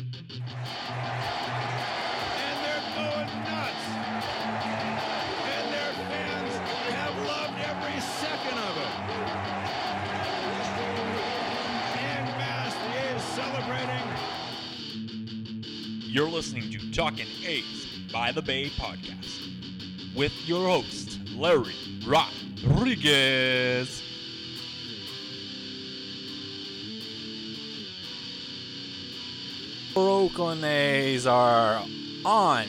[0.00, 0.14] And
[2.64, 3.84] they're going nuts.
[5.44, 6.54] And their fans
[6.94, 8.92] have loved every second of it.
[12.70, 14.06] The A's celebrating.
[16.08, 19.48] You're listening to Talking A's by the Bay podcast
[20.16, 21.74] with your host, Larry
[22.06, 24.02] Rodriguez.
[29.96, 31.84] Oakland A's are
[32.24, 32.66] on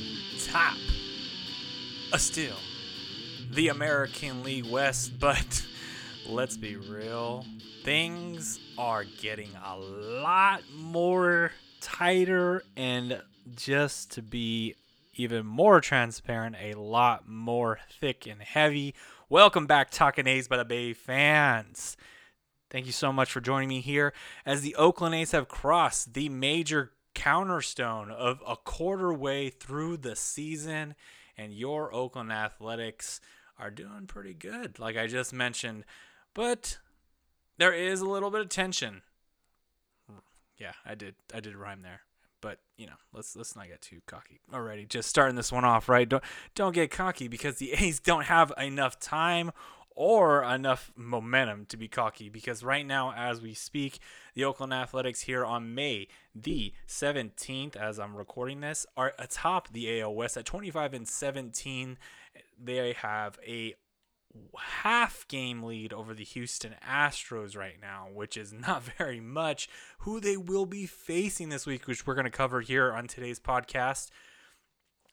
[0.47, 0.75] top.
[2.11, 2.55] Uh, still,
[3.51, 5.63] the American League West, but
[6.27, 7.45] let's be real.
[7.83, 13.21] Things are getting a lot more tighter, and
[13.55, 14.73] just to be
[15.15, 18.95] even more transparent, a lot more thick and heavy.
[19.29, 21.97] Welcome back, Talking A's by the Bay fans.
[22.71, 24.11] Thank you so much for joining me here
[24.43, 30.15] as the Oakland A's have crossed the major counterstone of a quarter way through the
[30.15, 30.95] season,
[31.37, 33.21] and your Oakland Athletics
[33.59, 35.85] are doing pretty good, like I just mentioned.
[36.33, 36.77] But
[37.57, 39.01] there is a little bit of tension.
[40.57, 41.15] Yeah, I did.
[41.33, 42.01] I did rhyme there.
[42.41, 44.85] But you know, let's let's not get too cocky already.
[44.85, 46.09] Just starting this one off, right?
[46.09, 46.23] Don't
[46.55, 49.51] don't get cocky because the A's don't have enough time
[49.95, 53.99] or enough momentum to be cocky because right now as we speak
[54.33, 60.01] the oakland athletics here on may the 17th as i'm recording this are atop the
[60.01, 61.97] al west at 25 and 17
[62.57, 63.75] they have a
[64.57, 69.67] half game lead over the houston astros right now which is not very much
[69.99, 73.39] who they will be facing this week which we're going to cover here on today's
[73.39, 74.09] podcast.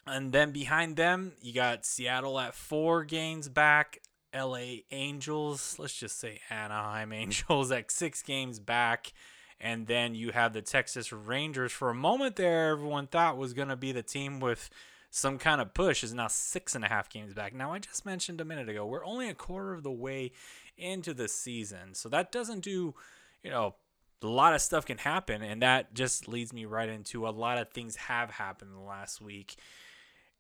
[0.07, 3.99] And then behind them, you got Seattle at four games back,
[4.39, 9.13] LA Angels, let's just say Anaheim Angels at six games back.
[9.61, 11.73] And then you have the Texas Rangers.
[11.73, 14.71] For a moment there, everyone thought was going to be the team with
[15.11, 17.55] some kind of push, is now six and a half games back.
[17.55, 20.33] Now, I just mentioned a minute ago, we're only a quarter of the way
[20.77, 21.95] into the season.
[21.95, 22.95] So that doesn't do,
[23.43, 23.75] you know,
[24.23, 25.43] a lot of stuff can happen.
[25.43, 29.21] And that just leads me right into a lot of things have happened the last
[29.21, 29.57] week.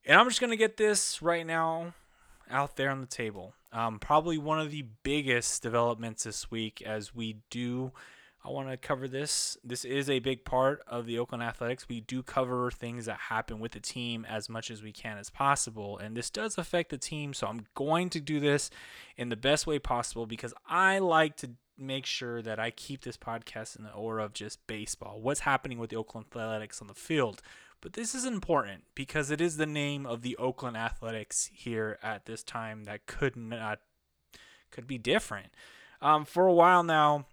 [0.04, 1.94] And I'm just going to get this right now
[2.50, 3.54] out there on the table.
[3.72, 7.92] Um, probably one of the biggest developments this week as we do.
[8.44, 9.59] I want to cover this.
[9.64, 11.88] This is a big part of the Oakland Athletics.
[11.88, 15.28] We do cover things that happen with the team as much as we can as
[15.28, 15.98] possible.
[15.98, 17.34] And this does affect the team.
[17.34, 18.70] So I'm going to do this
[19.16, 23.16] in the best way possible because I like to make sure that I keep this
[23.16, 25.20] podcast in the aura of just baseball.
[25.20, 27.42] What's happening with the Oakland Athletics on the field?
[27.81, 32.27] But this is important because it is the name of the Oakland Athletics here at
[32.27, 33.81] this time that could not
[34.71, 35.49] could be different.
[36.00, 37.27] Um, for a while now,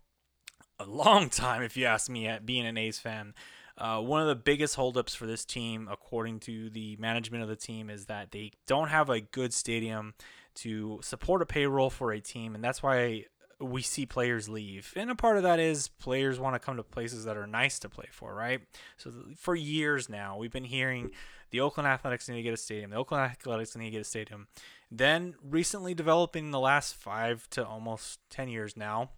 [0.79, 3.33] a long time, if you ask me, at being an A's fan.
[3.77, 7.57] Uh, one of the biggest holdups for this team, according to the management of the
[7.57, 10.13] team, is that they don't have a good stadium
[10.55, 13.25] to support a payroll for a team, and that's why
[13.59, 14.93] we see players leave.
[14.95, 17.79] And a part of that is players want to come to places that are nice
[17.79, 18.61] to play for, right?
[18.97, 21.11] So for years now, we've been hearing
[21.51, 22.91] the Oakland Athletics need to get a stadium.
[22.91, 24.47] The Oakland Athletics need to get a stadium.
[24.91, 29.11] Then recently developing the last five to almost 10 years now,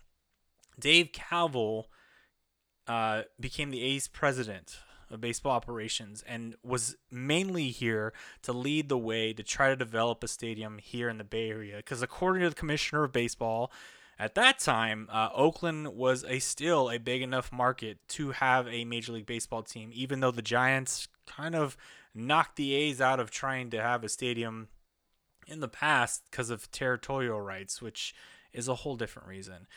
[0.79, 1.85] Dave Kaval
[2.87, 4.77] uh, became the A's president
[5.09, 10.23] of baseball operations and was mainly here to lead the way to try to develop
[10.23, 11.77] a stadium here in the Bay Area.
[11.77, 13.71] Because according to the commissioner of baseball,
[14.19, 18.83] at that time, uh, Oakland was a still a big enough market to have a
[18.85, 21.77] Major League Baseball team, even though the Giants kind of
[22.15, 24.69] knocked the A's out of trying to have a stadium
[25.45, 28.15] in the past because of territorial rights, which
[28.53, 29.67] is a whole different reason.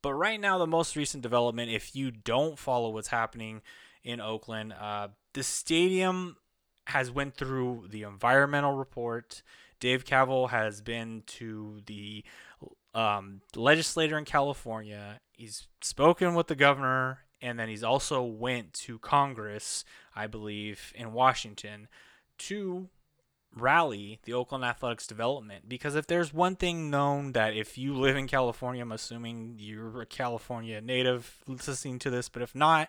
[0.00, 3.62] But right now, the most recent development, if you don't follow what's happening
[4.04, 6.36] in Oakland, uh, the stadium
[6.86, 9.42] has went through the environmental report.
[9.80, 12.24] Dave Kaval has been to the
[12.98, 15.20] um, legislator in California.
[15.32, 19.84] He's spoken with the governor, and then he's also went to Congress,
[20.16, 21.86] I believe, in Washington,
[22.38, 22.88] to
[23.54, 25.68] rally the Oakland Athletics development.
[25.68, 30.02] Because if there's one thing known that if you live in California, I'm assuming you're
[30.02, 32.88] a California native listening to this, but if not,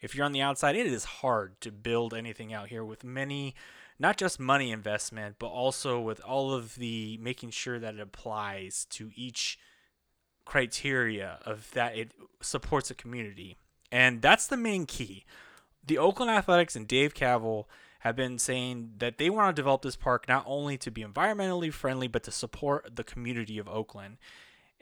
[0.00, 3.54] if you're on the outside, it is hard to build anything out here with many
[3.98, 8.86] not just money investment, but also with all of the making sure that it applies
[8.90, 9.58] to each
[10.44, 13.56] criteria of that it supports a community.
[13.90, 15.24] And that's the main key.
[15.86, 17.66] The Oakland Athletics and Dave Kaval
[18.00, 21.72] have been saying that they want to develop this park not only to be environmentally
[21.72, 24.18] friendly, but to support the community of Oakland.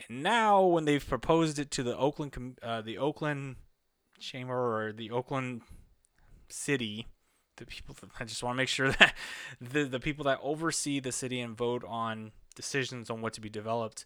[0.09, 3.57] And now, when they've proposed it to the Oakland, uh, the Oakland
[4.19, 5.63] Chamber or the Oakland
[6.49, 7.07] city,
[7.63, 7.97] the people.
[8.01, 9.15] That, I just want to make sure that
[9.61, 13.49] the the people that oversee the city and vote on decisions on what to be
[13.49, 14.05] developed,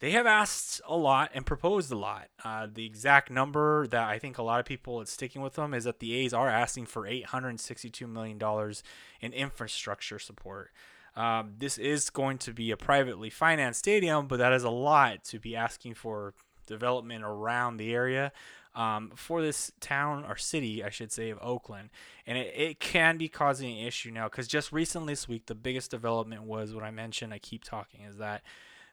[0.00, 2.28] they have asked a lot and proposed a lot.
[2.44, 5.74] Uh, the exact number that I think a lot of people is sticking with them
[5.74, 8.82] is that the A's are asking for eight hundred and sixty-two million dollars
[9.20, 10.70] in infrastructure support.
[11.16, 15.24] Um, this is going to be a privately financed stadium, but that is a lot
[15.24, 16.34] to be asking for
[16.68, 18.30] development around the area
[18.78, 21.90] um, for this town or city, I should say, of Oakland.
[22.26, 25.56] And it, it can be causing an issue now because just recently this week, the
[25.56, 27.34] biggest development was what I mentioned.
[27.34, 28.42] I keep talking is that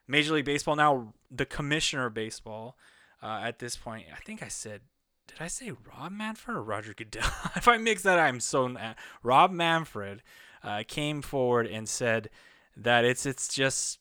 [0.08, 2.76] Major League Baseball now, the commissioner of baseball
[3.22, 4.80] uh, at this point, I think I said
[5.28, 7.28] did I say Rob Manfred or Roger Goodell?
[7.56, 10.22] if I mix that, I'm so na- Rob Manfred
[10.62, 12.30] uh, came forward and said
[12.76, 13.98] that it's it's just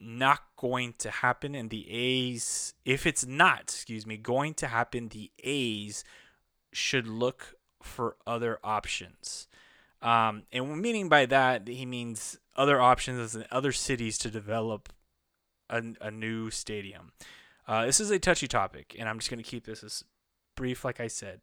[0.00, 5.08] not going to happen, and the A's, if it's not, excuse me, going to happen,
[5.08, 6.04] the A's
[6.72, 9.48] should look for other options.
[10.00, 14.92] Um, and meaning by that, he means other options in other cities to develop
[15.68, 17.12] a, a new stadium.
[17.66, 20.04] Uh, this is a touchy topic, and I'm just going to keep this as
[20.56, 21.40] brief, like I said.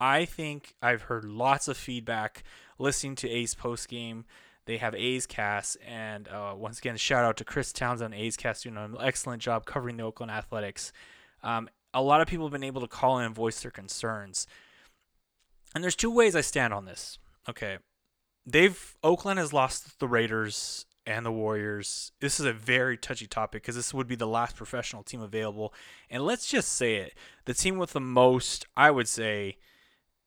[0.00, 2.44] I think I've heard lots of feedback
[2.78, 4.24] listening to A's post game.
[4.68, 8.64] They have A's Cast, and uh, once again, shout out to Chris Townsend A's Cast
[8.64, 10.92] doing an excellent job covering the Oakland Athletics.
[11.42, 14.46] Um, a lot of people have been able to call in and voice their concerns,
[15.74, 17.18] and there's two ways I stand on this.
[17.48, 17.78] Okay,
[18.44, 22.12] they've Oakland has lost the Raiders and the Warriors.
[22.20, 25.72] This is a very touchy topic because this would be the last professional team available,
[26.10, 27.14] and let's just say it:
[27.46, 29.56] the team with the most, I would say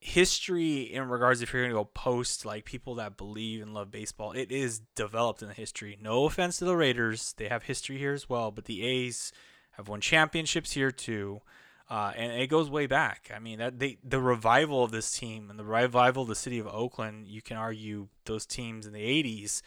[0.03, 3.92] history in regards if you're going to go post like people that believe and love
[3.92, 5.98] baseball it is developed in the history.
[6.01, 9.31] No offense to the raiders they have history here as well but the a's
[9.74, 11.42] have won championships here too
[11.88, 13.30] uh, and it goes way back.
[13.33, 16.57] I mean that they the revival of this team and the revival of the city
[16.57, 19.62] of oakland you can argue those teams in the 80s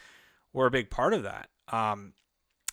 [0.51, 1.47] were a big part of that.
[1.69, 2.11] Um,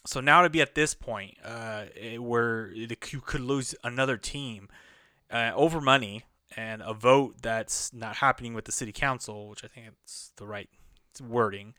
[0.04, 1.84] so now to be at this point uh,
[2.18, 4.68] where you could lose another team
[5.30, 6.24] uh, over money
[6.56, 10.46] and a vote that's not happening with the city council, which I think it's the
[10.46, 10.68] right
[11.20, 11.74] wording,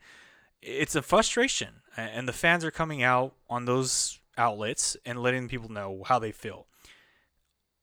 [0.62, 1.82] it's a frustration.
[1.96, 6.32] And the fans are coming out on those outlets and letting people know how they
[6.32, 6.66] feel.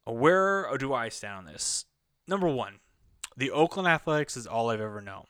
[0.06, 1.86] Where do I stand on this?
[2.28, 2.80] Number one,
[3.38, 5.26] the Oakland Athletics is all I've ever known.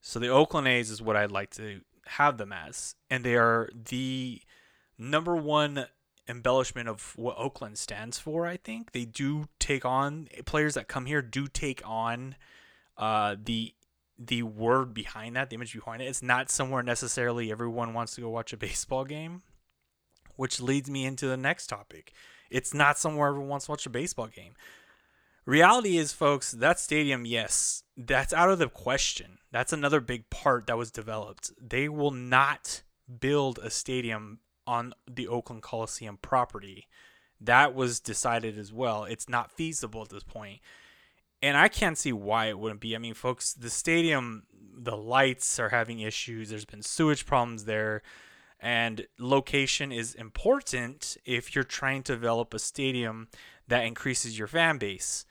[0.00, 2.94] So the Oakland A's is what I'd like to have them as.
[3.10, 4.40] And they are the
[4.98, 5.86] number one
[6.28, 8.46] embellishment of what Oakland stands for.
[8.46, 12.36] I think they do take on players that come here do take on
[12.96, 13.74] uh, the
[14.18, 16.06] the word behind that, the image behind it.
[16.06, 19.42] It's not somewhere necessarily everyone wants to go watch a baseball game,
[20.36, 22.12] which leads me into the next topic.
[22.50, 24.54] It's not somewhere everyone wants to watch a baseball game.
[25.44, 29.38] Reality is, folks, that stadium, yes, that's out of the question.
[29.52, 31.52] That's another big part that was developed.
[31.60, 32.82] They will not
[33.20, 36.86] build a stadium on the Oakland Coliseum property.
[37.40, 39.04] That was decided as well.
[39.04, 40.60] It's not feasible at this point.
[41.42, 42.96] And I can't see why it wouldn't be.
[42.96, 46.48] I mean, folks, the stadium, the lights are having issues.
[46.48, 48.02] There's been sewage problems there.
[48.58, 53.28] And location is important if you're trying to develop a stadium
[53.68, 55.26] that increases your fan base.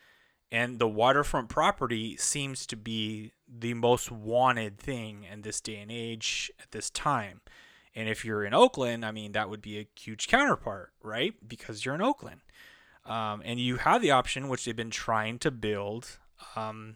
[0.51, 5.91] And the waterfront property seems to be the most wanted thing in this day and
[5.91, 7.41] age at this time.
[7.95, 11.33] And if you're in Oakland, I mean, that would be a huge counterpart, right?
[11.47, 12.41] Because you're in Oakland.
[13.05, 16.17] Um, and you have the option, which they've been trying to build
[16.55, 16.95] um,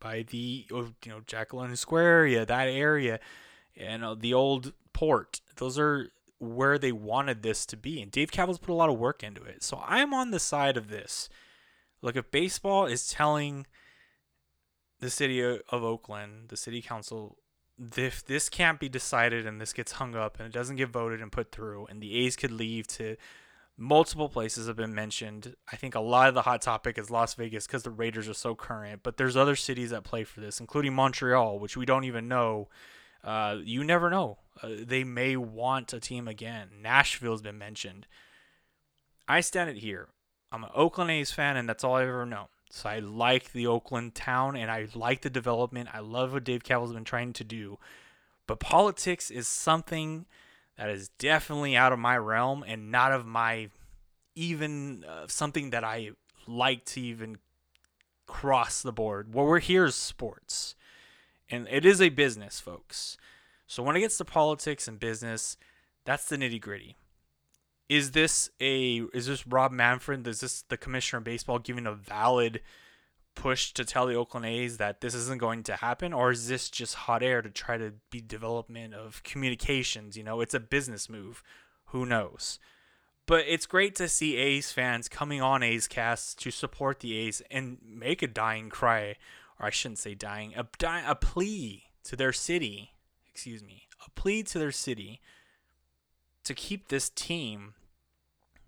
[0.00, 3.20] by the, oh, you know, Jack London Square area, that area,
[3.76, 5.40] and uh, the old port.
[5.56, 8.02] Those are where they wanted this to be.
[8.02, 9.62] And Dave Kaval's put a lot of work into it.
[9.62, 11.28] So I'm on the side of this.
[12.02, 13.66] Look, if baseball is telling
[15.00, 17.38] the city of Oakland, the city council,
[17.96, 21.20] if this can't be decided and this gets hung up and it doesn't get voted
[21.20, 23.16] and put through and the A's could leave to
[23.76, 25.56] multiple places have been mentioned.
[25.70, 28.34] I think a lot of the hot topic is Las Vegas because the Raiders are
[28.34, 32.04] so current, but there's other cities that play for this, including Montreal, which we don't
[32.04, 32.68] even know.
[33.22, 34.38] Uh, you never know.
[34.62, 36.68] Uh, they may want a team again.
[36.80, 38.06] Nashville's been mentioned.
[39.26, 40.08] I stand it here.
[40.52, 42.46] I'm an Oakland A's fan, and that's all I've ever known.
[42.74, 45.90] So I like the Oakland town and I like the development.
[45.92, 47.78] I love what Dave Kaval's been trying to do.
[48.48, 50.26] But politics is something
[50.76, 53.68] that is definitely out of my realm and not of my
[54.34, 56.10] even uh, something that I
[56.48, 57.38] like to even
[58.26, 59.32] cross the board.
[59.32, 60.74] What we're here is sports.
[61.48, 63.16] And it is a business, folks.
[63.68, 65.56] So when it gets to politics and business,
[66.04, 66.96] that's the nitty gritty
[67.88, 70.26] is this a is this Rob Manfred?
[70.26, 72.60] Is this the commissioner of baseball giving a valid
[73.34, 76.70] push to tell the Oakland A's that this isn't going to happen, or is this
[76.70, 80.16] just hot air to try to be development of communications?
[80.16, 81.42] You know, it's a business move.
[81.86, 82.58] Who knows?
[83.26, 87.42] But it's great to see A's fans coming on A's cast to support the A's
[87.50, 89.16] and make a dying cry,
[89.58, 92.92] or I shouldn't say dying, a, di- a plea to their city,
[93.30, 95.20] excuse me, a plea to their city
[96.44, 97.74] to keep this team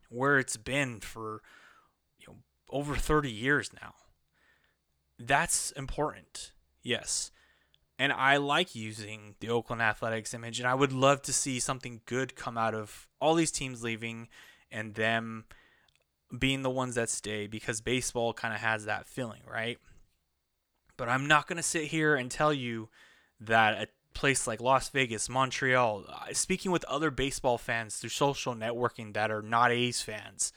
[0.08, 1.42] where it's been for
[2.18, 2.36] you know
[2.70, 3.94] over 30 years now.
[5.18, 6.52] That's important.
[6.82, 7.30] Yes.
[7.98, 12.02] And I like using the Oakland Athletics image and I would love to see something
[12.04, 14.28] good come out of all these teams leaving
[14.70, 15.44] and them
[16.38, 19.78] being the ones that stay because baseball kind of has that feeling, right?
[20.96, 22.88] But I'm not going to sit here and tell you
[23.40, 28.54] that a place like Las Vegas, Montreal, uh, speaking with other baseball fans through social
[28.54, 30.52] networking that are not A's fans,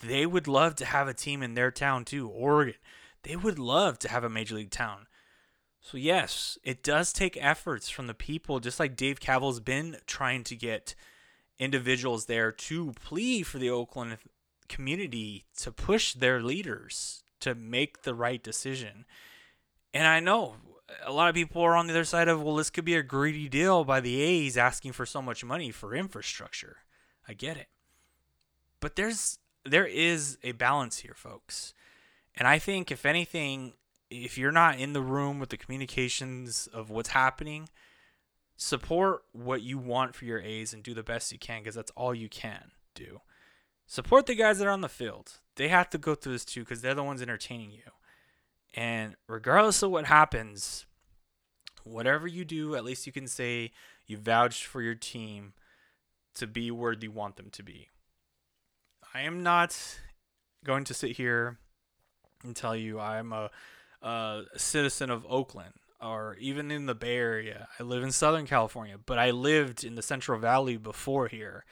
[0.00, 2.28] they would love to have a team in their town too.
[2.28, 2.74] Oregon,
[3.22, 5.06] they would love to have a major league town.
[5.80, 10.42] So yes, it does take efforts from the people, just like Dave Kaval's been trying
[10.44, 10.96] to get
[11.58, 14.18] individuals there to plead for the Oakland
[14.68, 19.04] community to push their leaders to make the right decision.
[19.94, 20.56] And I know
[21.04, 23.02] a lot of people are on the other side of, well, this could be a
[23.02, 26.78] greedy deal by the A's asking for so much money for infrastructure.
[27.28, 27.68] I get it.
[28.80, 31.74] But there's there is a balance here, folks.
[32.36, 33.72] And I think if anything,
[34.10, 37.68] if you're not in the room with the communications of what's happening,
[38.56, 41.92] support what you want for your A's and do the best you can because that's
[41.96, 43.20] all you can do.
[43.86, 45.40] Support the guys that are on the field.
[45.56, 47.90] They have to go through this too because they're the ones entertaining you.
[48.76, 50.84] And regardless of what happens,
[51.82, 53.72] whatever you do, at least you can say
[54.06, 55.54] you vouched for your team
[56.34, 57.88] to be where you want them to be.
[59.14, 59.98] I am not
[60.62, 61.58] going to sit here
[62.44, 63.50] and tell you I'm a,
[64.02, 67.68] a citizen of Oakland or even in the Bay Area.
[67.80, 71.64] I live in Southern California, but I lived in the Central Valley before here.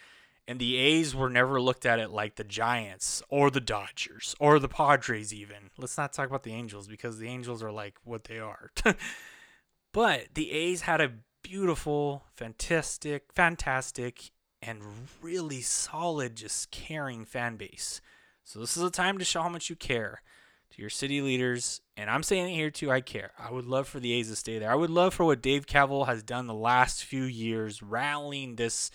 [0.46, 4.58] And the A's were never looked at it like the Giants or the Dodgers or
[4.58, 5.70] the Padres, even.
[5.78, 8.70] Let's not talk about the Angels because the Angels are like what they are.
[9.92, 14.82] but the A's had a beautiful, fantastic, fantastic, and
[15.22, 18.00] really solid, just caring fan base.
[18.42, 20.22] So this is a time to show how much you care
[20.70, 21.80] to your city leaders.
[21.96, 23.32] And I'm saying it here too, I care.
[23.38, 24.70] I would love for the A's to stay there.
[24.70, 28.90] I would love for what Dave Kaval has done the last few years, rallying this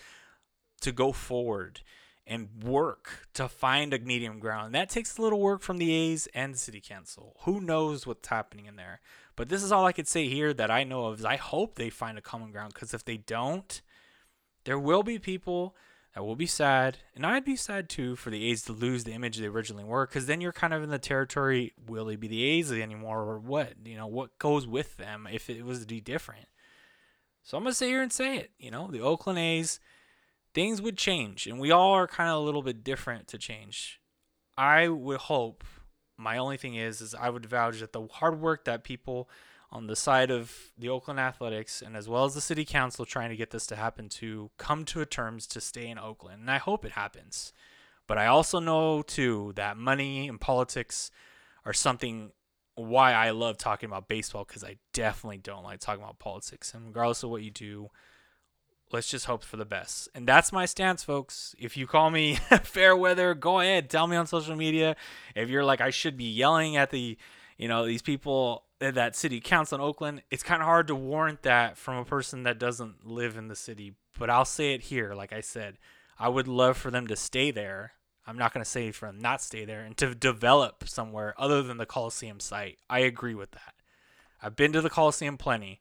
[0.80, 1.80] to go forward
[2.26, 4.74] and work to find a medium ground.
[4.74, 7.36] That takes a little work from the A's and the city council.
[7.40, 9.00] Who knows what's happening in there?
[9.34, 11.74] But this is all I could say here that I know of is I hope
[11.74, 13.80] they find a common ground because if they don't,
[14.64, 15.74] there will be people
[16.14, 19.12] that will be sad, and I'd be sad too for the A's to lose the
[19.12, 22.28] image they originally were, because then you're kind of in the territory: will they be
[22.28, 23.74] the A's anymore, or what?
[23.84, 26.46] You know, what goes with them if it was to be different?
[27.44, 28.50] So I'm gonna sit here and say it.
[28.58, 29.78] You know, the Oakland A's,
[30.54, 34.00] things would change, and we all are kind of a little bit different to change.
[34.56, 35.64] I would hope.
[36.16, 39.30] My only thing is, is I would vouch that the hard work that people
[39.72, 43.30] on the side of the Oakland Athletics and as well as the city council trying
[43.30, 46.40] to get this to happen to come to a terms to stay in Oakland.
[46.40, 47.52] And I hope it happens.
[48.06, 51.10] But I also know too that money and politics
[51.64, 52.32] are something
[52.74, 56.74] why I love talking about baseball because I definitely don't like talking about politics.
[56.74, 57.90] And regardless of what you do,
[58.92, 60.08] let's just hope for the best.
[60.14, 61.54] And that's my stance, folks.
[61.58, 64.96] If you call me fair weather, go ahead, tell me on social media.
[65.34, 67.16] If you're like I should be yelling at the,
[67.56, 70.94] you know, these people at that city council in Oakland, it's kind of hard to
[70.94, 73.94] warrant that from a person that doesn't live in the city.
[74.18, 75.78] But I'll say it here, like I said,
[76.18, 77.92] I would love for them to stay there.
[78.26, 81.62] I'm not going to say for them not stay there and to develop somewhere other
[81.62, 82.78] than the Coliseum site.
[82.88, 83.74] I agree with that.
[84.42, 85.80] I've been to the Coliseum plenty,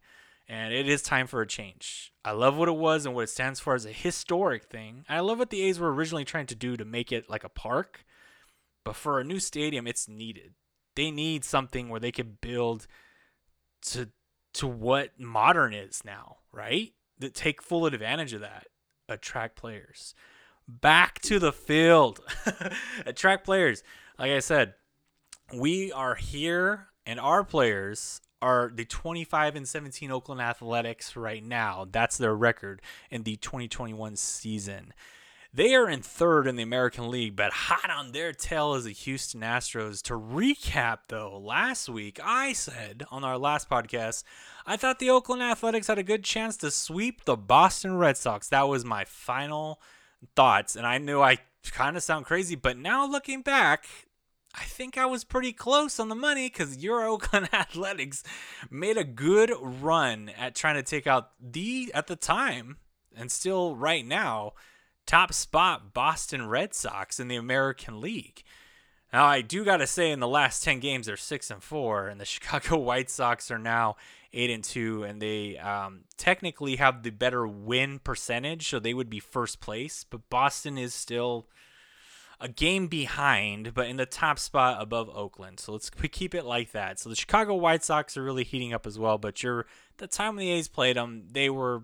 [0.50, 2.12] and it is time for a change.
[2.26, 5.06] I love what it was and what it stands for as a historic thing.
[5.08, 7.50] I love what the A's were originally trying to do to make it like a
[7.50, 8.04] park.
[8.84, 10.56] But for a new stadium, it's needed
[11.00, 12.86] they need something where they can build
[13.82, 14.10] to
[14.54, 16.92] to what modern is now, right?
[17.20, 18.68] That take full advantage of that.
[19.08, 20.14] Attract players.
[20.68, 22.20] Back to the field.
[23.06, 23.82] Attract players.
[24.18, 24.74] Like I said,
[25.54, 31.86] we are here and our players are the 25 and 17 Oakland Athletics right now.
[31.90, 34.94] That's their record in the 2021 season.
[35.52, 38.92] They are in third in the American League, but hot on their tail is the
[38.92, 40.04] Houston Astros.
[40.04, 44.24] To recap, though, last week I said on our last podcast,
[44.68, 48.48] I thought the Oakland Athletics had a good chance to sweep the Boston Red Sox.
[48.50, 49.82] That was my final
[50.36, 51.40] thoughts, and I knew I
[51.72, 53.86] kind of sound crazy, but now looking back,
[54.56, 58.24] I think I was pretty close on the money because Oakland Athletics
[58.70, 62.78] made a good run at trying to take out the, at the time,
[63.16, 64.54] and still right now,
[65.06, 68.44] top spot Boston Red Sox in the American League.
[69.12, 72.08] Now, I do got to say, in the last 10 games, they're 6 and 4,
[72.08, 73.96] and the Chicago White Sox are now
[74.34, 79.10] 8 and 2, and they um, technically have the better win percentage, so they would
[79.10, 81.48] be first place, but Boston is still
[82.42, 85.60] a game behind, but in the top spot above Oakland.
[85.60, 87.00] So let's keep it like that.
[87.00, 89.66] So the Chicago White Sox are really heating up as well, but you're
[89.98, 91.84] the time the A's played them, they were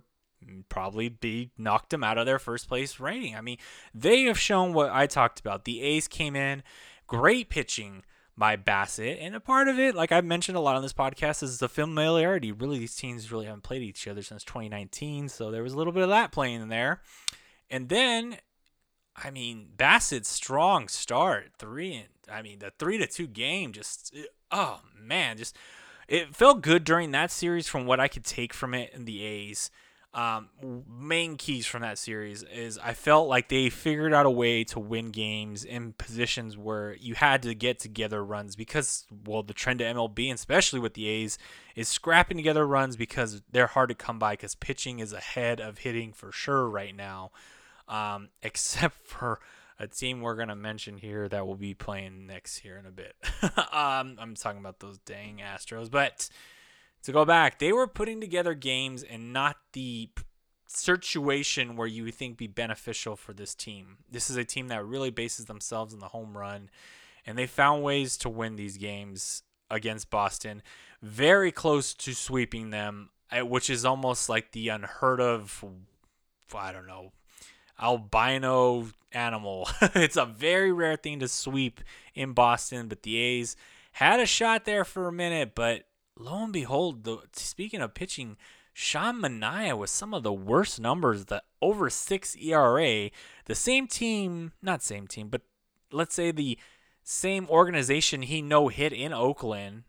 [0.69, 3.35] probably be knocked them out of their first place rating.
[3.35, 3.57] I mean,
[3.93, 5.65] they have shown what I talked about.
[5.65, 6.63] The A's came in
[7.07, 8.03] Great pitching
[8.37, 11.41] by Bassitt, And a part of it, like I've mentioned a lot on this podcast,
[11.41, 12.51] is the familiarity.
[12.51, 15.29] Really, these teams really haven't played each other since 2019.
[15.29, 17.01] So there was a little bit of that playing in there.
[17.69, 18.37] And then,
[19.15, 24.15] I mean, Bassitt's strong start, three and I mean the three to two game, just
[24.51, 25.55] oh man, just
[26.07, 29.23] it felt good during that series from what I could take from it in the
[29.23, 29.71] A's.
[30.13, 30.47] Um,
[30.87, 34.79] main keys from that series is I felt like they figured out a way to
[34.79, 39.79] win games in positions where you had to get together runs because, well, the trend
[39.79, 41.37] to MLB, and especially with the A's,
[41.75, 45.79] is scrapping together runs because they're hard to come by because pitching is ahead of
[45.79, 47.31] hitting for sure right now,
[47.87, 49.39] um, except for
[49.77, 52.91] a team we're going to mention here that will be playing next here in a
[52.91, 53.15] bit.
[53.57, 56.29] um, I'm talking about those dang Astros, but
[57.03, 60.09] to go back, they were putting together games and not the
[60.67, 63.97] situation where you would think be beneficial for this team.
[64.09, 66.69] This is a team that really bases themselves on the home run,
[67.25, 70.61] and they found ways to win these games against Boston,
[71.01, 75.63] very close to sweeping them, eh, which is almost like the unheard of.
[76.55, 77.11] I don't know,
[77.81, 79.69] albino animal.
[79.81, 81.81] it's a very rare thing to sweep
[82.13, 83.55] in Boston, but the A's
[83.93, 85.83] had a shot there for a minute, but
[86.17, 88.37] lo and behold, the, speaking of pitching,
[88.73, 93.09] Sean Manaea with some of the worst numbers, the over six ERA,
[93.45, 95.41] the same team, not same team, but
[95.93, 96.59] let's say the
[97.03, 99.83] same organization he no hit in Oakland,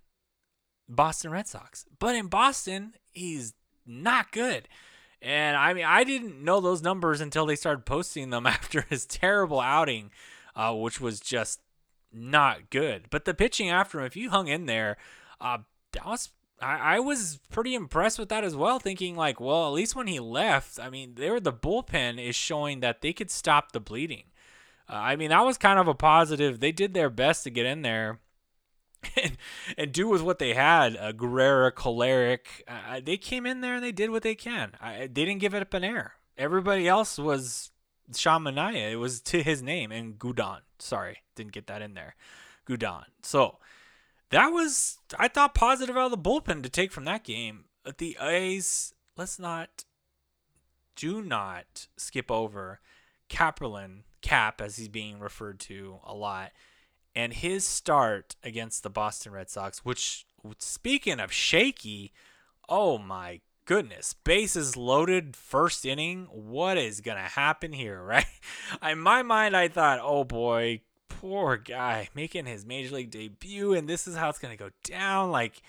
[0.88, 1.84] Boston Red Sox.
[1.98, 4.68] But in Boston, he's not good.
[5.22, 9.06] And I mean, I didn't know those numbers until they started posting them after his
[9.06, 10.10] terrible outing,
[10.54, 11.60] uh, which was just
[12.12, 13.06] not good.
[13.10, 14.96] But the pitching after him, if you hung in there,
[15.40, 15.58] uh,
[15.92, 19.74] that was I, I was pretty impressed with that as well, thinking like, well, at
[19.74, 23.72] least when he left, I mean, there the bullpen is showing that they could stop
[23.72, 24.24] the bleeding.
[24.88, 26.60] Uh, I mean, that was kind of a positive.
[26.60, 28.20] They did their best to get in there
[29.22, 29.36] and,
[29.76, 30.96] and do with what they had.
[30.96, 34.72] Uh, Guerrera, Kolarek, uh, they came in there and they did what they can.
[34.80, 36.14] I, they didn't give it up an air.
[36.36, 37.70] Everybody else was
[38.14, 38.92] Sean Manaea.
[38.92, 40.60] It was to his name and Guduan.
[40.78, 42.14] Sorry, didn't get that in there.
[42.68, 43.04] Guduan.
[43.22, 43.58] So
[44.30, 47.64] that was I thought positive out of the bullpen to take from that game.
[47.84, 49.84] But The A's, let's not
[50.96, 52.80] do not skip over
[53.28, 56.50] Kaprielian, Cap as he's being referred to a lot,
[57.16, 60.26] and his start against the Boston Red Sox, which
[60.58, 62.12] speaking of shaky,
[62.68, 66.28] oh my goodness, bases loaded first inning.
[66.30, 68.26] What is gonna happen here, right?
[68.86, 73.88] In my mind, I thought, oh boy, poor guy making his major league debut, and
[73.88, 75.30] this is how it's gonna go down.
[75.30, 75.62] Like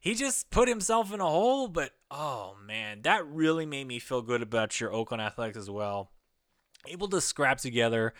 [0.00, 4.20] he just put himself in a hole, but oh man, that really made me feel
[4.20, 6.10] good about your Oakland Athletics as well.
[6.88, 8.14] Able to scrap together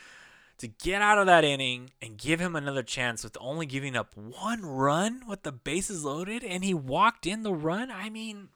[0.59, 4.17] to get out of that inning and give him another chance with only giving up
[4.17, 7.91] one run with the bases loaded, and he walked in the run.
[7.91, 8.49] I mean,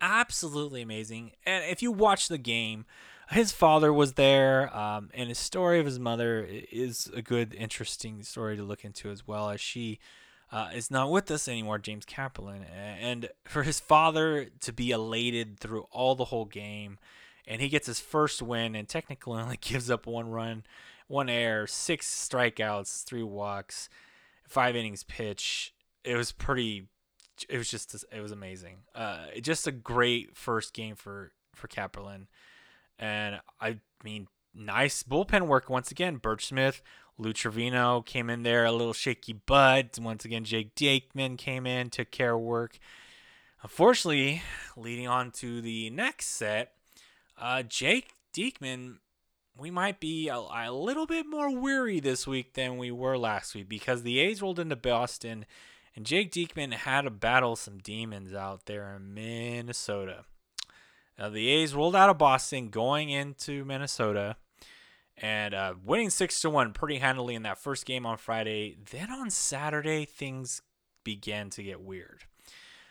[0.00, 1.32] absolutely amazing.
[1.44, 2.86] And if you watch the game,
[3.30, 8.22] his father was there, um, and his story of his mother is a good, interesting
[8.22, 9.50] story to look into as well.
[9.50, 9.98] As she
[10.52, 15.58] uh, is not with us anymore, James Kaprielian, and for his father to be elated
[15.58, 16.98] through all the whole game,
[17.46, 20.64] and he gets his first win, and technically only gives up one run,
[21.08, 23.88] one error, six strikeouts, three walks,
[24.46, 25.74] five innings pitch.
[26.04, 26.88] It was pretty.
[27.48, 28.04] It was just.
[28.12, 28.78] It was amazing.
[28.94, 32.26] Uh, just a great first game for for Kaprielian.
[32.98, 36.16] And I mean, nice bullpen work once again.
[36.16, 36.82] Burch Smith,
[37.18, 41.90] Lou Trivino came in there a little shaky, but once again, Jake Diekman came in,
[41.90, 42.78] took care of work.
[43.62, 44.42] Unfortunately,
[44.76, 46.75] leading on to the next set,
[47.38, 48.98] uh, Jake Diekman,
[49.56, 53.54] we might be a, a, little bit more weary this week than we were last
[53.54, 55.46] week because the A's rolled into Boston
[55.94, 60.24] and Jake Diekman had to battle some demons out there in Minnesota.
[61.18, 64.36] Now, the A's rolled out of Boston going into Minnesota,
[65.16, 68.76] and uh, winning six to one pretty handily in that first game on Friday.
[68.90, 70.60] Then on Saturday, things
[71.04, 72.24] began to get weird.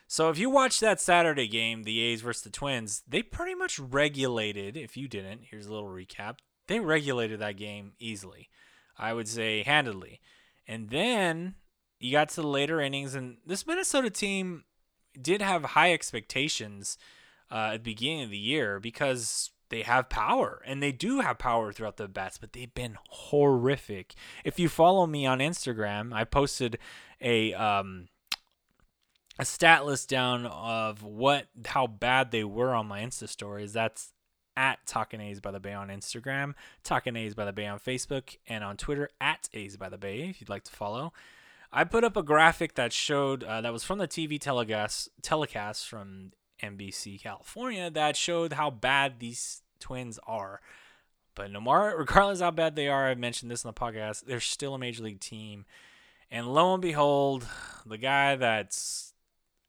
[0.08, 3.80] So if you watch that Saturday game, the A's versus the Twins, they pretty much
[3.80, 4.78] regulated.
[4.78, 6.38] If you didn't, here's a little recap.
[6.68, 8.50] They regulated that game easily.
[8.98, 10.22] I would say handedly.
[10.68, 11.56] And then
[12.00, 14.64] you got to the later innings, and this Minnesota team
[15.20, 16.98] did have high expectations
[17.52, 21.38] uh, at the beginning of the year because they have power and they do have
[21.38, 24.14] power throughout the bats, but they've been horrific.
[24.44, 26.78] If you follow me on Instagram, I posted
[27.22, 28.08] a um,
[29.38, 33.74] a stat list down of what how bad they were on my Insta stories.
[33.74, 34.14] That's
[34.58, 38.38] at Talking A's by the Bay on Instagram, Talking A's by the Bay on Facebook,
[38.48, 41.14] and on Twitter at A's by the Bay if you'd like to follow.
[41.72, 45.88] I put up a graphic that showed uh, that was from the TV telecast telecast
[45.88, 46.32] from
[46.64, 50.62] NBC California that showed how bad these twins are.
[51.36, 54.26] But no matter, regardless how bad they are, I've mentioned this in the podcast.
[54.26, 55.66] They're still a major league team,
[56.32, 57.46] and lo and behold,
[57.86, 59.14] the guy that's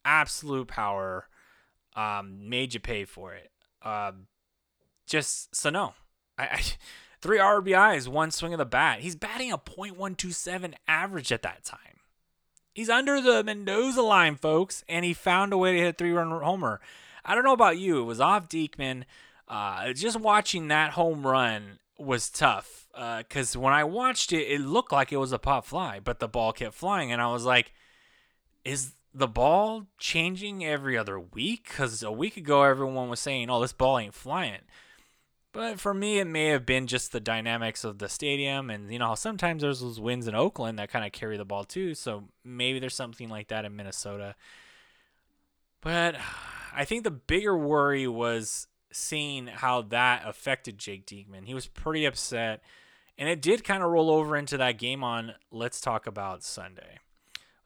[0.07, 1.29] absolute power
[1.95, 3.51] um, made you pay for it.
[3.83, 4.13] Uh,
[5.07, 5.95] just so no,
[6.39, 6.63] I, I
[7.21, 9.01] three RBIs, one swing of the bat.
[9.01, 11.81] He's batting a .127 average at that time.
[12.73, 16.31] He's under the Mendoza line, folks, and he found a way to hit a three-run
[16.31, 16.81] homer.
[17.25, 19.05] I don't know about you, it was off Diekman.
[19.49, 24.61] Uh, just watching that home run was tough because uh, when I watched it, it
[24.61, 27.45] looked like it was a pop fly, but the ball kept flying, and I was
[27.45, 27.73] like,
[28.65, 33.61] "Is the ball changing every other week?" Because a week ago, everyone was saying, "Oh,
[33.61, 34.63] this ball ain't flying."
[35.57, 38.99] But for me, it may have been just the dynamics of the stadium, and you
[38.99, 41.95] know, sometimes there's those winds in Oakland that kind of carry the ball too.
[41.95, 44.35] So maybe there's something like that in Minnesota.
[45.81, 46.17] But
[46.75, 51.47] I think the bigger worry was seeing how that affected Jake Diekman.
[51.47, 52.63] He was pretty upset,
[53.17, 56.99] and it did kind of roll over into that game on Let's Talk About Sunday.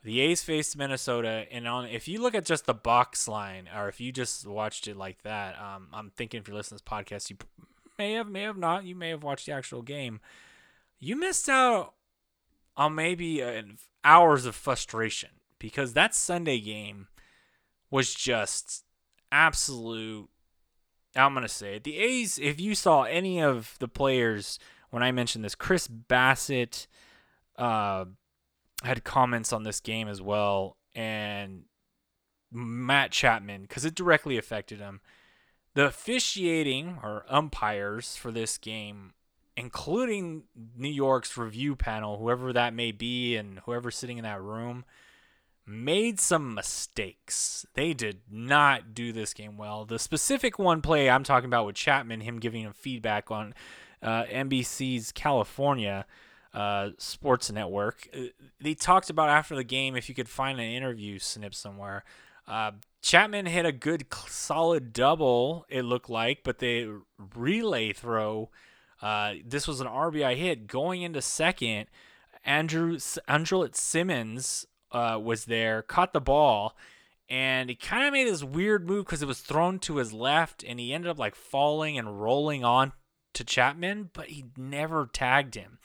[0.02, 3.88] The A's faced Minnesota, and on if you look at just the box line, or
[3.88, 6.90] if you just watched it like that, um, I'm thinking if you're listening to this
[6.90, 7.36] podcast, you
[7.98, 8.84] may have, may have not.
[8.84, 10.20] You may have watched the actual game.
[10.98, 11.92] You missed out
[12.76, 13.62] on maybe uh,
[14.02, 17.08] hours of frustration because that Sunday game
[17.90, 18.84] was just
[19.30, 20.30] absolute.
[21.14, 21.84] I'm gonna say it.
[21.84, 22.38] The A's.
[22.38, 24.58] If you saw any of the players
[24.90, 26.86] when I mentioned this, Chris Bassitt,
[27.58, 28.06] uh,
[28.82, 31.64] had comments on this game as well, and
[32.52, 35.00] Matt Chapman because it directly affected him.
[35.74, 39.12] The officiating or umpires for this game,
[39.56, 40.44] including
[40.76, 44.84] New York's review panel, whoever that may be, and whoever's sitting in that room,
[45.66, 47.64] made some mistakes.
[47.74, 49.84] They did not do this game well.
[49.84, 53.54] The specific one play I'm talking about with Chapman, him giving him feedback on
[54.02, 56.06] uh, NBC's California
[56.52, 58.08] uh, sports network.
[58.14, 58.24] Uh,
[58.60, 62.04] they talked about after the game if you could find an interview snip somewhere.
[62.46, 67.00] Uh, Chapman hit a good, solid double, it looked like, but the
[67.34, 68.50] relay throw,
[69.00, 71.86] uh, this was an RBI hit going into second.
[72.44, 76.76] Andrew Andrelton Simmons uh, was there, caught the ball,
[77.28, 80.64] and he kind of made this weird move because it was thrown to his left,
[80.66, 82.92] and he ended up like falling and rolling on
[83.34, 85.78] to Chapman, but he never tagged him.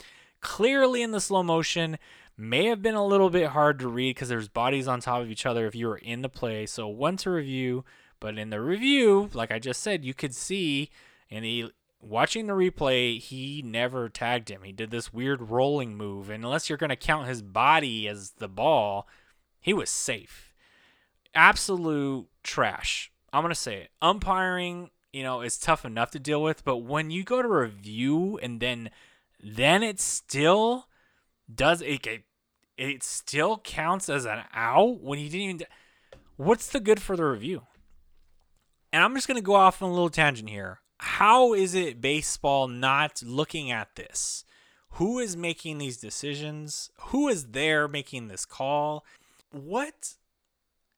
[0.45, 1.97] Clearly in the slow motion,
[2.37, 5.31] may have been a little bit hard to read because there's bodies on top of
[5.31, 6.67] each other if you were in the play.
[6.67, 7.83] So one to review,
[8.19, 10.91] but in the review, like I just said, you could see
[11.31, 14.61] and he watching the replay, he never tagged him.
[14.61, 18.33] He did this weird rolling move, and unless you're going to count his body as
[18.37, 19.07] the ball,
[19.59, 20.53] he was safe.
[21.33, 23.11] Absolute trash.
[23.33, 23.89] I'm going to say it.
[23.99, 28.37] Umpiring, you know, is tough enough to deal with, but when you go to review
[28.43, 28.91] and then
[29.45, 30.87] then it still
[31.53, 32.23] does it, it
[32.77, 35.61] it still counts as an out when he didn't even
[36.35, 37.61] what's the good for the review?
[38.91, 40.79] And i'm just going to go off on a little tangent here.
[40.97, 44.45] How is it baseball not looking at this?
[44.91, 46.89] Who is making these decisions?
[47.07, 49.05] Who is there making this call?
[49.51, 50.15] What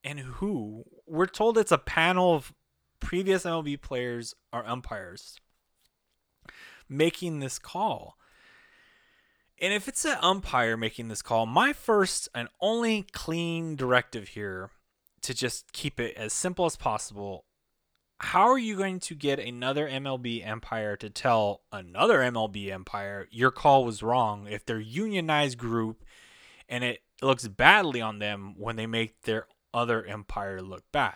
[0.04, 0.86] and who?
[1.06, 2.54] We're told it's a panel of
[3.00, 5.38] previous mlb players or umpires
[6.90, 8.18] making this call
[9.60, 14.70] and if it's an umpire making this call, my first and only clean directive here
[15.22, 17.46] to just keep it as simple as possible.
[18.20, 23.52] How are you going to get another MLB umpire to tell another MLB umpire your
[23.52, 26.04] call was wrong if they're unionized group
[26.68, 31.16] and it looks badly on them when they make their other umpire look bad?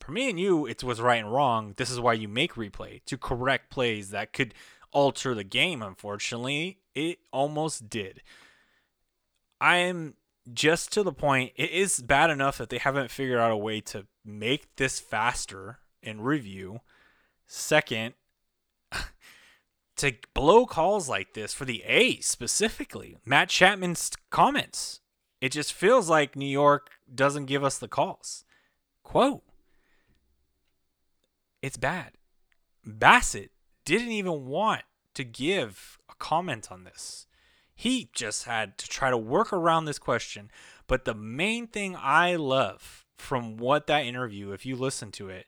[0.00, 1.74] For me and you, it's what's right and wrong.
[1.76, 4.54] This is why you make replay to correct plays that could
[4.92, 6.78] alter the game, unfortunately.
[6.98, 8.22] It almost did.
[9.60, 10.14] I am
[10.52, 13.80] just to the point, it is bad enough that they haven't figured out a way
[13.82, 16.80] to make this faster in review.
[17.46, 18.14] Second,
[19.96, 24.98] to blow calls like this for the A specifically, Matt Chapman's comments.
[25.40, 28.44] It just feels like New York doesn't give us the calls.
[29.04, 29.44] Quote
[31.62, 32.14] It's bad.
[32.84, 33.50] Bassitt
[33.84, 34.82] didn't even want
[35.18, 37.26] to give a comment on this.
[37.74, 40.48] He just had to try to work around this question.
[40.86, 45.46] But the main thing I love from what that interview, if you listen to it,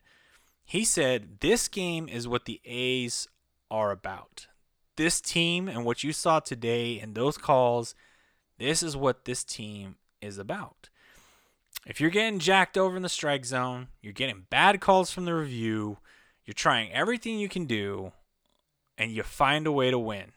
[0.65, 3.29] he said this game is what the A's
[3.69, 4.47] are about.
[4.97, 7.95] This team and what you saw today and those calls,
[8.57, 10.89] this is what this team is about.
[11.85, 15.33] If you're getting jacked over in the strike zone, you're getting bad calls from the
[15.33, 15.97] review,
[16.45, 18.11] you're trying everything you can do,
[19.01, 20.33] and you find a way to win.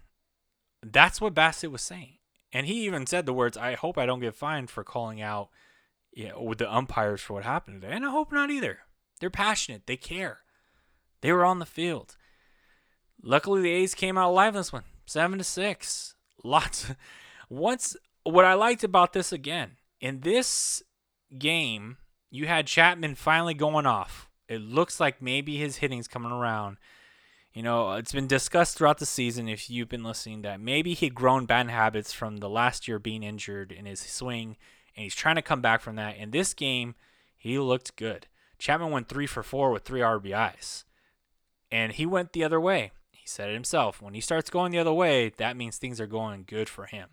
[0.82, 2.14] That's what Bassitt was saying.
[2.50, 5.50] And he even said the words, I hope I don't get fined for calling out
[6.14, 7.92] you know, with the umpires for what happened today.
[7.94, 8.78] And I hope not either.
[9.20, 9.86] They're passionate.
[9.86, 10.38] They care.
[11.20, 12.16] They were on the field.
[13.22, 16.14] Luckily, the A's came out alive in this one, seven to six.
[16.42, 16.92] Lots.
[17.50, 20.82] Once what I liked about this again in this
[21.38, 21.98] game,
[22.30, 24.30] you had Chapman finally going off.
[24.48, 26.78] It looks like maybe his hitting's coming around.
[27.54, 30.92] You know, uh, it's been discussed throughout the season if you've been listening that maybe
[30.92, 34.56] he'd grown bad habits from the last year being injured in his swing,
[34.96, 36.16] and he's trying to come back from that.
[36.16, 36.96] In this game,
[37.36, 38.26] he looked good.
[38.58, 40.82] Chapman went three for four with three RBIs,
[41.70, 42.90] and he went the other way.
[43.12, 44.02] He said it himself.
[44.02, 47.10] When he starts going the other way, that means things are going good for him.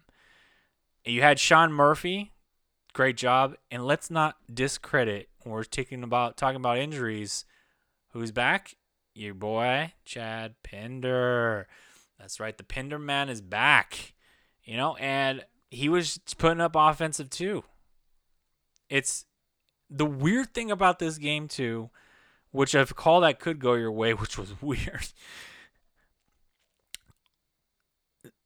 [1.05, 2.31] You had Sean Murphy,
[2.93, 7.45] great job, and let's not discredit when we're talking about talking about injuries.
[8.13, 8.75] Who's back?
[9.21, 11.67] Your boy Chad Pinder.
[12.19, 14.13] That's right, the Pinder man is back.
[14.63, 17.63] You know, and he was putting up offensive too.
[18.89, 19.25] It's
[19.89, 21.91] the weird thing about this game too,
[22.51, 25.07] which I've called that could go your way, which was weird.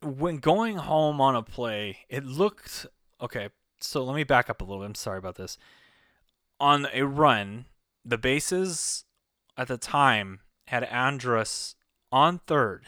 [0.01, 2.85] when going home on a play, it looked
[3.21, 3.49] okay.
[3.79, 4.87] So let me back up a little bit.
[4.87, 5.57] I'm sorry about this.
[6.59, 7.65] On a run,
[8.03, 9.05] the bases
[9.57, 11.75] at the time had Andrus
[12.11, 12.85] on third.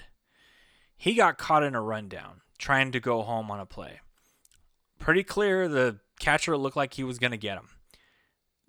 [0.96, 4.00] He got caught in a rundown trying to go home on a play.
[5.00, 7.70] Pretty clear the catcher looked like he was going to get him.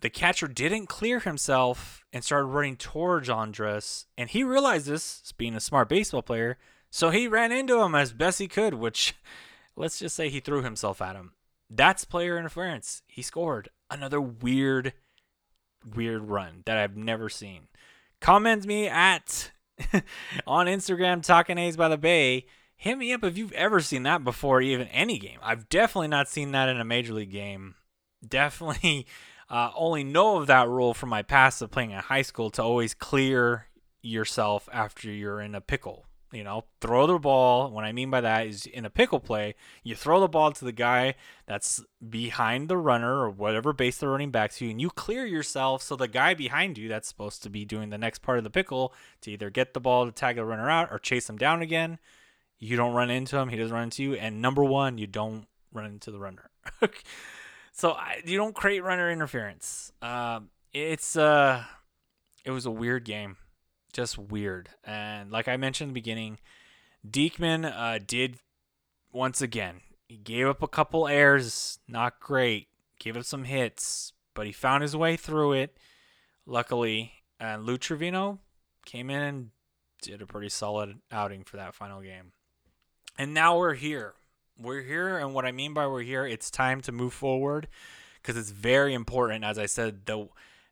[0.01, 5.57] The catcher didn't clear himself and started running towards Andrus, and he realized this, being
[5.57, 6.59] a smart baseball player,
[6.91, 9.17] so he ran into him as best he could, which
[9.77, 11.33] let's just say he threw himself at him.
[11.71, 13.03] That's player interference.
[13.09, 14.93] He scored another weird,
[15.95, 17.69] weird run that I've never seen.
[18.21, 19.53] Comment me at
[20.47, 22.47] on Instagram, Talking A's by the Bay.
[22.77, 25.39] Hit me up if you've ever seen that before, even any game.
[25.43, 27.75] I've definitely not seen that in a major league game.
[28.29, 29.07] Definitely
[29.49, 32.63] uh, only know of that rule from my past of playing in high school to
[32.63, 33.69] always clear
[34.03, 36.08] yourself after you're in a pickle.
[36.31, 37.71] You know, throw the ball.
[37.71, 40.65] What I mean by that is in a pickle play, you throw the ball to
[40.65, 41.15] the guy
[41.47, 45.83] that's behind the runner or whatever base they're running back to, and you clear yourself
[45.83, 48.51] so the guy behind you that's supposed to be doing the next part of the
[48.51, 51.63] pickle to either get the ball to tag the runner out or chase him down
[51.63, 51.99] again.
[52.59, 54.15] You don't run into him, he doesn't run into you.
[54.15, 56.51] And number one, you don't run into the runner.
[57.73, 59.93] so I, you don't create runner interference.
[60.03, 61.65] Um, it's uh,
[62.45, 63.39] it was a weird game
[63.99, 64.69] just weird.
[64.85, 66.39] And like I mentioned in the beginning,
[67.05, 68.39] Diekman uh, did
[69.13, 69.81] once again.
[70.07, 72.69] He gave up a couple errors, not great.
[73.01, 75.77] Gave up some hits, but he found his way through it.
[76.47, 78.39] Luckily, and Lou Trivino
[78.87, 79.51] came in and
[80.01, 82.31] did a pretty solid outing for that final game.
[83.19, 84.15] And now we're here.
[84.57, 87.67] We're here, and what I mean by we're here, it's time to move forward
[88.23, 89.45] because it's very important.
[89.45, 90.29] As I said, the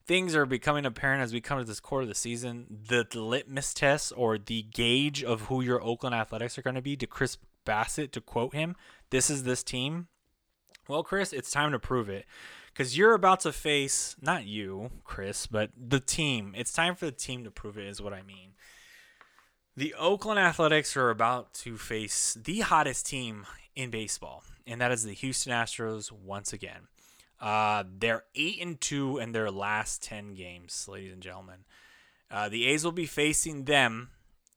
[0.06, 2.66] things are becoming apparent as we come to this quarter of the season.
[2.88, 6.96] The, litmus test or the gauge of who your Oakland Athletics are going to be,
[6.96, 8.76] to Chris Bassitt, to quote him,
[9.10, 10.08] this is this team.
[10.88, 12.26] Well, Chris, it's time to prove it.
[12.72, 16.54] Because you're about to face, not you, Chris, but the team.
[16.56, 18.50] It's time for the team to prove it, is what I mean.
[19.76, 25.04] The Oakland Athletics are about to face the hottest team in baseball, and that is
[25.04, 26.88] the Houston Astros once again.
[27.40, 31.64] Uh, they're eight and two in their last ten games, ladies and gentlemen.
[32.30, 34.10] Uh, the A's will be facing them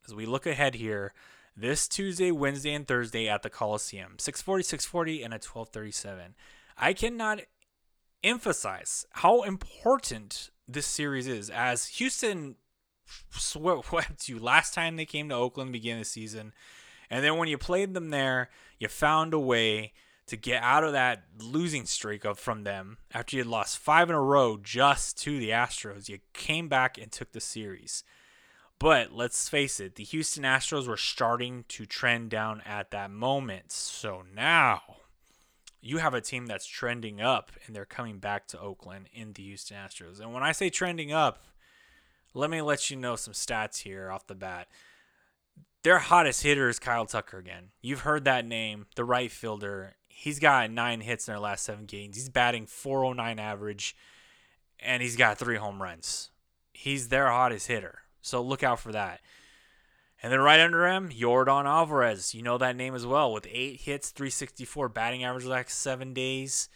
[0.06, 1.12] as we look ahead here
[1.56, 4.18] this Tuesday, Wednesday, and Thursday at the Coliseum.
[4.18, 6.34] 640, 640, and at 1237.
[6.76, 7.40] I cannot
[8.24, 12.56] emphasize how important this series is as Houston
[13.30, 16.52] swept you last time they came to Oakland beginning of the season.
[17.10, 19.92] And then when you played them there, you found a way
[20.30, 24.08] to get out of that losing streak of from them after you had lost five
[24.08, 26.08] in a row just to the Astros.
[26.08, 28.04] You came back and took the series.
[28.78, 33.72] But let's face it, the Houston Astros were starting to trend down at that moment.
[33.72, 34.82] So now
[35.82, 39.42] you have a team that's trending up and they're coming back to Oakland in the
[39.42, 40.20] Houston Astros.
[40.20, 41.42] And when I say trending up,
[42.34, 44.68] let me let you know some stats here off the bat.
[45.82, 47.70] Their hottest hitter is Kyle Tucker again.
[47.82, 49.96] You've heard that name, the right fielder.
[50.12, 52.16] He's got nine hits in their last seven games.
[52.16, 53.96] He's batting 409 average,
[54.78, 56.28] and he's got three home runs.
[56.72, 58.00] He's their hottest hitter.
[58.20, 59.20] So look out for that.
[60.22, 62.34] And then right under him, Yordan Alvarez.
[62.34, 66.68] You know that name as well, with eight hits, 364 batting average last seven days,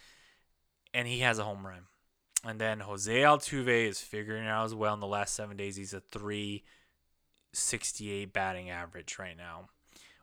[0.93, 1.83] and he has a home run.
[2.43, 5.75] And then Jose Altuve is figuring out as well in the last seven days.
[5.75, 9.69] He's a 368 batting average right now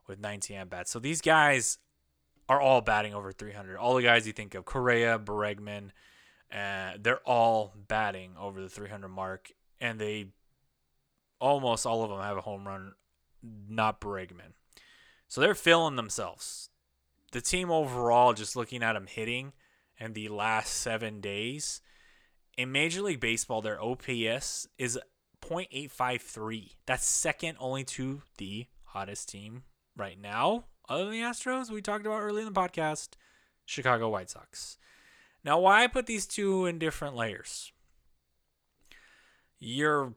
[0.09, 0.91] with 19 at bats.
[0.91, 1.79] So these guys
[2.53, 3.77] are all batting over 300.
[3.77, 5.91] All the guys you think of, Correa, Bregman,
[6.53, 10.27] uh, they're all batting over the 300 mark, and they
[11.41, 12.93] almost all of them have a home run,
[13.43, 14.53] not Bregman.
[15.29, 16.69] So they're filling themselves.
[17.33, 19.55] The team overall, just looking at them hitting
[19.99, 21.81] in the last seven days,
[22.59, 24.99] in Major League Baseball, their OPS is
[25.41, 26.73] 0.853.
[26.85, 29.63] That's second only to the hottest team
[29.97, 33.11] right now, other than the Astros, we talked about early in the podcast,
[33.65, 34.79] Chicago White Sox.
[35.45, 37.73] Now, why I put these two in different layers?
[39.59, 40.15] Your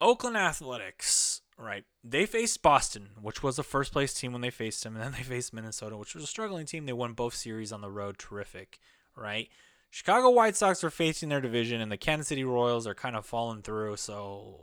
[0.00, 1.84] Oakland Athletics, right?
[2.04, 5.12] They faced Boston, which was the first place team when they faced them, and then
[5.12, 6.86] they faced Minnesota, which was a struggling team.
[6.86, 8.18] They won both series on the road.
[8.18, 8.78] Terrific,
[9.16, 9.48] right?
[9.90, 13.24] Chicago White Sox are facing their division, and the Kansas City Royals are kind of
[13.24, 13.96] falling through.
[13.96, 14.56] So,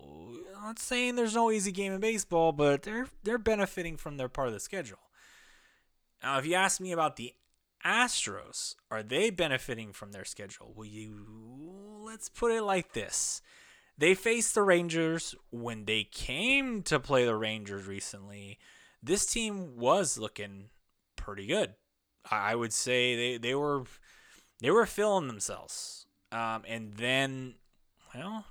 [0.66, 4.48] not saying there's no easy game in baseball, but they're they're benefiting from their part
[4.48, 5.00] of the schedule.
[6.24, 7.34] Now, if you ask me about the
[7.86, 10.74] Astros, are they benefiting from their schedule?
[10.76, 11.28] Well, you
[12.04, 13.42] let's put it like this:
[13.96, 18.58] they faced the Rangers when they came to play the Rangers recently.
[19.04, 20.70] This team was looking
[21.16, 21.76] pretty good.
[22.30, 23.84] I would say they they were
[24.62, 26.08] they were feeling themselves.
[26.32, 27.54] Um, and then,
[28.14, 28.46] well,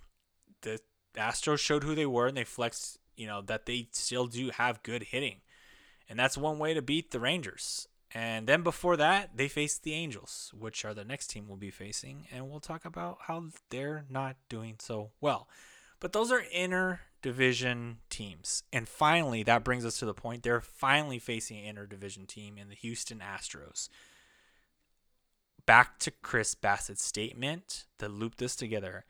[0.62, 0.78] the
[1.14, 4.82] Astros showed who they were and they flexed, you know, that they still do have
[4.82, 5.36] good hitting.
[6.08, 7.88] And that's one way to beat the Rangers.
[8.12, 11.70] And then before that, they faced the Angels, which are the next team we'll be
[11.70, 12.26] facing.
[12.32, 15.48] And we'll talk about how they're not doing so well.
[15.98, 18.62] But those are inner division teams.
[18.72, 22.58] And finally, that brings us to the point they're finally facing an inner division team
[22.58, 23.88] in the Houston Astros
[25.66, 29.04] back to Chris Bassitt's statement to loop this together.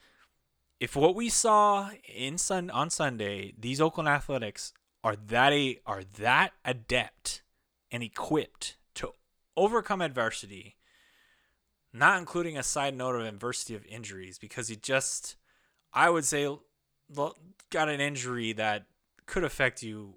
[0.84, 6.02] If what we saw in sun on Sunday, these Oakland Athletics are that a, are
[6.18, 7.40] that adept
[7.90, 9.12] and equipped to
[9.56, 10.76] overcome adversity,
[11.90, 15.36] not including a side note of adversity of injuries, because he just,
[15.94, 16.54] I would say,
[17.70, 18.84] got an injury that
[19.24, 20.16] could affect you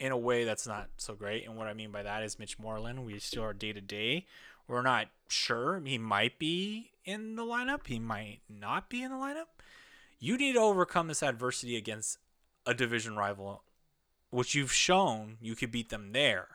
[0.00, 1.46] in a way that's not so great.
[1.46, 3.04] And what I mean by that is Mitch Moreland.
[3.04, 4.24] We still are day to day.
[4.66, 5.82] We're not sure.
[5.84, 7.88] He might be in the lineup.
[7.88, 9.48] He might not be in the lineup.
[10.24, 12.16] You need to overcome this adversity against
[12.64, 13.64] a division rival,
[14.30, 16.46] which you've shown you could beat them there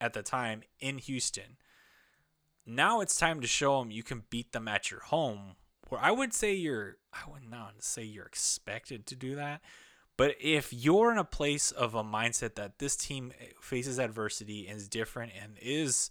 [0.00, 1.56] at the time in Houston.
[2.64, 5.56] Now it's time to show them you can beat them at your home.
[5.88, 9.62] Where I would say you're, I would not say you're expected to do that,
[10.16, 14.78] but if you're in a place of a mindset that this team faces adversity and
[14.78, 16.08] is different and is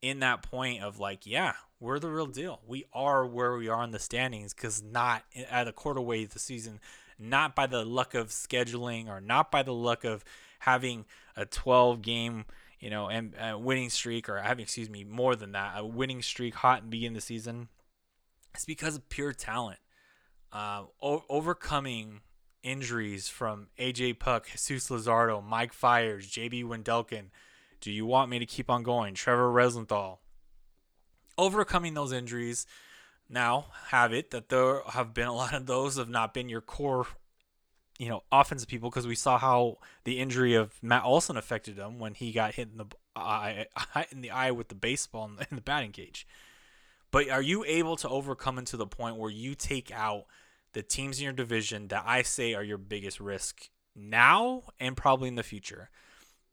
[0.00, 2.60] in that point of like, yeah, we're the real deal.
[2.66, 6.30] We are where we are in the standings because not at a quarter way of
[6.30, 6.80] the season,
[7.18, 10.24] not by the luck of scheduling or not by the luck of
[10.60, 11.04] having
[11.36, 12.46] a 12 game,
[12.80, 16.22] you know, and uh, winning streak or having, excuse me, more than that, a winning
[16.22, 17.68] streak hot and begin the season.
[18.54, 19.78] It's because of pure talent.
[20.50, 22.20] Uh, o- overcoming
[22.62, 27.26] injuries from AJ Puk, Jesus Luzardo, Mike Fiers, JB Wendelken,
[27.82, 29.12] do you want me to keep on going?
[29.12, 30.22] Trevor Rosenthal.
[31.36, 32.66] Overcoming those injuries.
[33.28, 36.60] Now, have it that there have been a lot of those have not been your
[36.60, 37.06] core,
[37.98, 41.98] you know, offensive people because we saw how the injury of Matt Olson affected him
[41.98, 43.66] when he got hit in the eye,
[44.12, 46.26] in the eye with the baseball in the, in the batting cage.
[47.10, 50.24] But are you able to overcome it to the point where you take out
[50.72, 55.28] the teams in your division that I say are your biggest risk now and probably
[55.28, 55.90] in the future?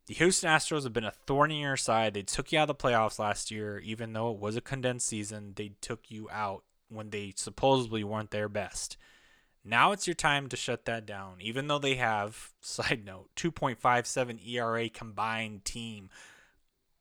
[0.08, 2.14] The Houston Astros have been a thorn in your side.
[2.14, 5.08] They took you out of the playoffs last year, even though it was a condensed
[5.08, 5.54] season.
[5.56, 8.98] They took you out when they supposedly weren't their best.
[9.64, 11.36] Now it's your time to shut that down.
[11.40, 16.10] Even though they have, side note, 2.57 ERA combined team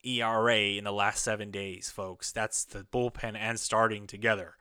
[0.05, 2.33] ERA in the last seven days, folks.
[2.33, 4.57] That's the bullpen and starting together.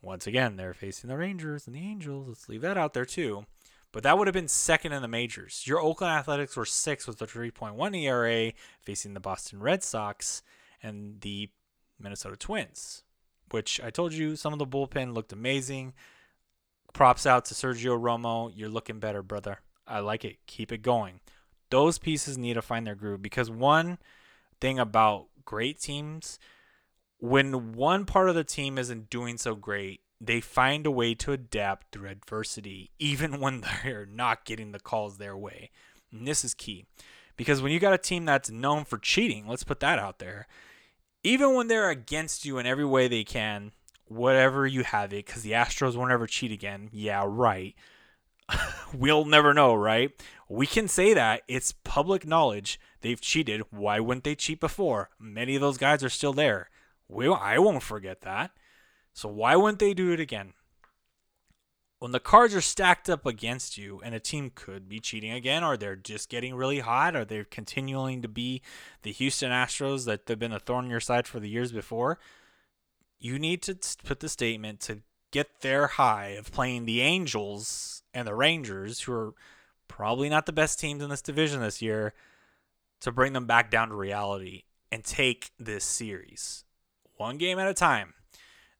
[0.00, 2.28] Once again, they're facing the Rangers and the Angels.
[2.28, 3.46] Let's leave that out there too.
[3.92, 5.64] But that would have been second in the majors.
[5.66, 10.42] Your Oakland Athletics were sixth with a 3.1 ERA, facing the Boston Red Sox
[10.82, 11.50] and the
[12.00, 13.04] Minnesota Twins,
[13.50, 15.92] which I told you some of the bullpen looked amazing.
[16.94, 18.50] Props out to Sergio Romo.
[18.54, 19.58] You're looking better, brother.
[19.86, 20.38] I like it.
[20.46, 21.20] Keep it going.
[21.70, 23.98] Those pieces need to find their groove because one
[24.60, 26.38] thing about great teams,
[27.18, 31.32] when one part of the team isn't doing so great, they find a way to
[31.32, 35.70] adapt through adversity, even when they're not getting the calls their way.
[36.12, 36.84] And this is key
[37.36, 40.46] because when you got a team that's known for cheating, let's put that out there,
[41.24, 43.72] even when they're against you in every way they can,
[44.06, 46.88] whatever you have it, because the Astros won't ever cheat again.
[46.92, 47.74] Yeah, right.
[48.94, 50.10] we'll never know, right?
[50.48, 51.42] We can say that.
[51.48, 52.78] It's public knowledge.
[53.00, 53.62] They've cheated.
[53.70, 55.10] Why wouldn't they cheat before?
[55.18, 56.68] Many of those guys are still there.
[57.08, 58.50] We, I won't forget that.
[59.12, 60.54] So why wouldn't they do it again?
[61.98, 65.62] When the cards are stacked up against you and a team could be cheating again,
[65.62, 68.60] or they're just getting really hot, or they're continuing to be
[69.02, 72.18] the Houston Astros that they've been a thorn in your side for the years before,
[73.20, 78.26] you need to put the statement to get their high of playing the Angels and
[78.26, 79.34] the Rangers, who are
[79.86, 82.14] probably not the best teams in this division this year,
[83.00, 86.64] to bring them back down to reality and take this series
[87.16, 88.14] one game at a time.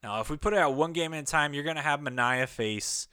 [0.03, 2.01] Now, if we put it at one game at a time, you're going to have
[2.01, 3.07] Manaea face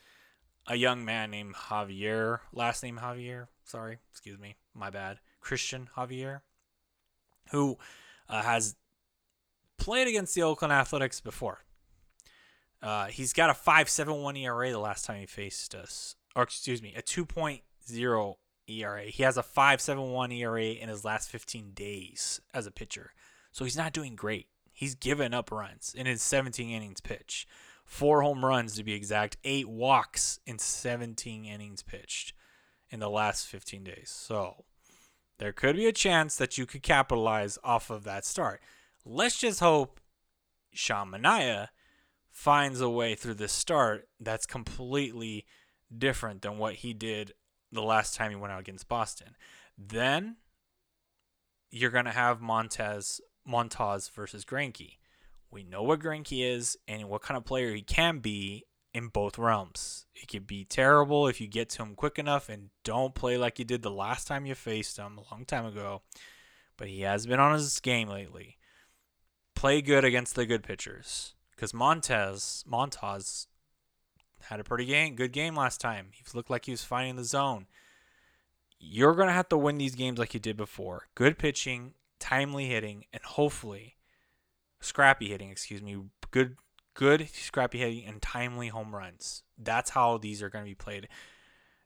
[0.67, 3.47] a young man named Javier, last name Javier.
[3.63, 5.19] Sorry, excuse me, my bad.
[5.41, 6.41] Christian Javier,
[7.51, 7.77] who
[8.27, 8.75] uh, has
[9.77, 11.59] played against the Oakland Athletics before.
[12.81, 16.93] Uh, he's got a 5.71 ERA the last time he faced us, or excuse me,
[16.95, 18.35] a 2.0
[18.67, 19.03] ERA.
[19.03, 23.11] He has a 5.71 ERA in his last 15 days as a pitcher,
[23.51, 24.47] so he's not doing great.
[24.80, 27.45] He's given up runs in his 17 innings pitch.
[27.84, 32.32] Four home runs to be exact, eight walks in 17 innings pitched
[32.89, 34.09] in the last 15 days.
[34.09, 34.63] So
[35.38, 38.61] there could be a chance that you could capitalize off of that start.
[39.03, 39.99] Let's just hope
[40.71, 41.67] Sean Manaea
[42.32, 45.45] finds a way through this start that's completely
[45.93, 47.34] different than what he did
[47.69, 49.36] the last time he went out against Boston.
[49.77, 50.38] Then
[51.69, 53.19] you're going to have Montez
[53.50, 54.97] Montas versus Greinke.
[55.52, 59.38] We know what Greinke is and what kind of player he can be in both
[59.38, 60.06] realms.
[60.16, 63.60] It could be terrible if you get to him quick enough and don't play like
[63.60, 66.02] you did the last time you faced him a long time ago.
[66.78, 68.58] But he has been on his game lately.
[69.56, 71.34] Play good against the good pitchers.
[71.56, 73.47] Because Montez, Montas
[74.43, 76.08] had a pretty game, good game last time.
[76.14, 77.68] He looked like he was finding the zone.
[78.80, 81.08] You're going to have to win these games like you did before.
[81.16, 83.97] Good pitching, timely hitting, and hopefully
[84.80, 85.97] scrappy hitting, excuse me,
[86.32, 86.57] good
[86.93, 89.43] good scrappy hitting and timely home runs.
[89.57, 91.07] That's how these are going to be played.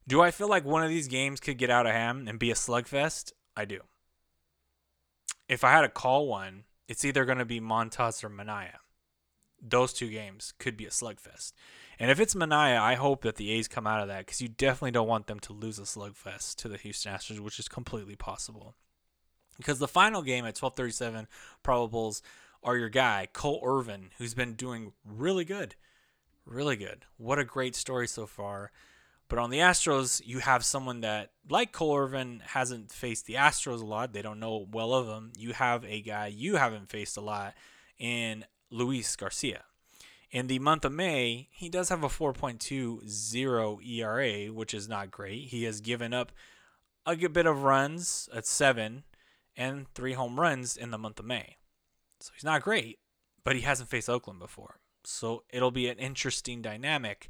[0.07, 2.51] Do I feel like one of these games could get out of hand and be
[2.51, 3.31] a slugfest?
[3.55, 3.81] I do.
[5.47, 8.77] If I had to call one, it's either going to be Montas or Manaea.
[9.61, 11.53] Those two games could be a slugfest.
[11.99, 14.49] And if it's Manaea, I hope that the A's come out of that because you
[14.49, 18.15] definitely don't want them to lose a slugfest to the Houston Astros, which is completely
[18.15, 18.75] possible.
[19.57, 21.27] Because the final game at 12:37
[21.63, 22.21] probables
[22.63, 25.75] are your guy Cole Irvin, who's been doing really good,
[26.45, 27.05] really good.
[27.17, 28.71] What a great story so far.
[29.29, 33.81] But on the Astros, you have someone that, like Cole Irvin, hasn't faced the Astros
[33.81, 34.13] a lot.
[34.13, 35.31] They don't know well of them.
[35.37, 37.55] You have a guy you haven't faced a lot
[37.97, 39.63] in Luis Garcia.
[40.29, 45.49] In the month of May, he does have a 4.20 ERA, which is not great.
[45.49, 46.31] He has given up
[47.05, 49.03] a good bit of runs at seven
[49.55, 51.57] and three home runs in the month of May.
[52.19, 52.99] So he's not great,
[53.43, 54.79] but he hasn't faced Oakland before.
[55.03, 57.29] So it'll be an interesting dynamic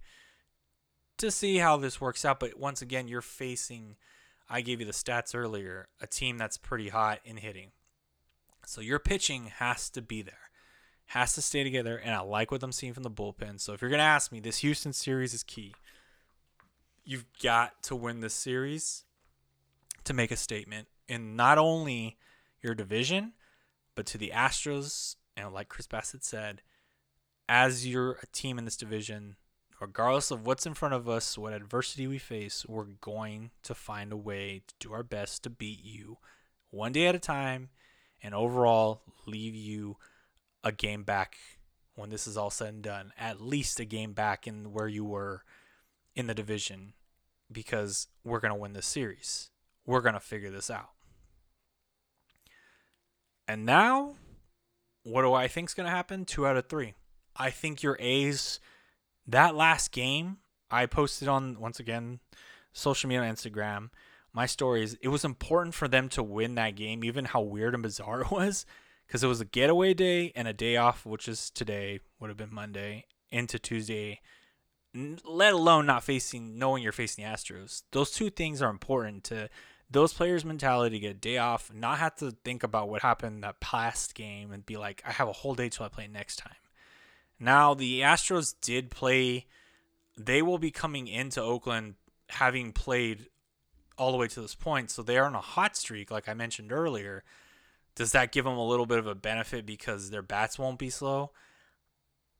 [1.17, 2.39] to see how this works out.
[2.39, 3.95] But once again, you're facing,
[4.49, 7.71] I gave you the stats earlier, a team that's pretty hot in hitting.
[8.65, 10.49] So your pitching has to be there,
[11.07, 11.97] has to stay together.
[11.97, 13.59] And I like what I'm seeing from the bullpen.
[13.59, 15.73] So if you're going to ask me, this Houston series is key.
[17.03, 19.03] You've got to win this series
[20.05, 22.17] to make a statement in not only
[22.61, 23.33] your division,
[23.95, 25.15] but to the Astros.
[25.35, 26.61] And like Chris Bassitt said,
[27.49, 29.35] as you're a team in this division,
[29.79, 34.11] regardless of what's in front of us, what adversity we face, we're going to find
[34.11, 36.17] a way to do our best to beat you
[36.69, 37.69] one day at a time
[38.21, 39.97] and overall leave you
[40.63, 41.35] a game back
[41.95, 43.11] when this is all said and done.
[43.19, 45.43] At least a game back in where you were
[46.15, 46.93] in the division
[47.51, 49.49] because we're going to win this series.
[49.85, 50.92] We're going to figure this out.
[53.47, 54.15] And now,
[55.03, 56.25] what do I think is going to happen?
[56.25, 56.93] Two out of three.
[57.35, 58.59] I think your A's,
[59.27, 60.37] that last game,
[60.71, 62.19] I posted on, once again,
[62.71, 63.89] social media Instagram.
[64.33, 67.73] My story is it was important for them to win that game, even how weird
[67.73, 68.65] and bizarre it was,
[69.05, 72.37] because it was a getaway day and a day off, which is today, would have
[72.37, 74.21] been Monday, into Tuesday,
[75.25, 77.83] let alone not facing, knowing you're facing the Astros.
[77.91, 79.49] Those two things are important to
[79.93, 83.43] those players' mentality to get a day off, not have to think about what happened
[83.43, 86.37] that past game and be like, I have a whole day till I play next
[86.37, 86.55] time.
[87.39, 89.45] Now, the Astros did play,
[90.17, 91.95] they will be coming into Oakland
[92.29, 93.27] having played
[93.97, 94.89] all the way to this point.
[94.89, 97.23] So they are on a hot streak, like I mentioned earlier.
[97.95, 100.89] Does that give them a little bit of a benefit because their bats won't be
[100.89, 101.31] slow?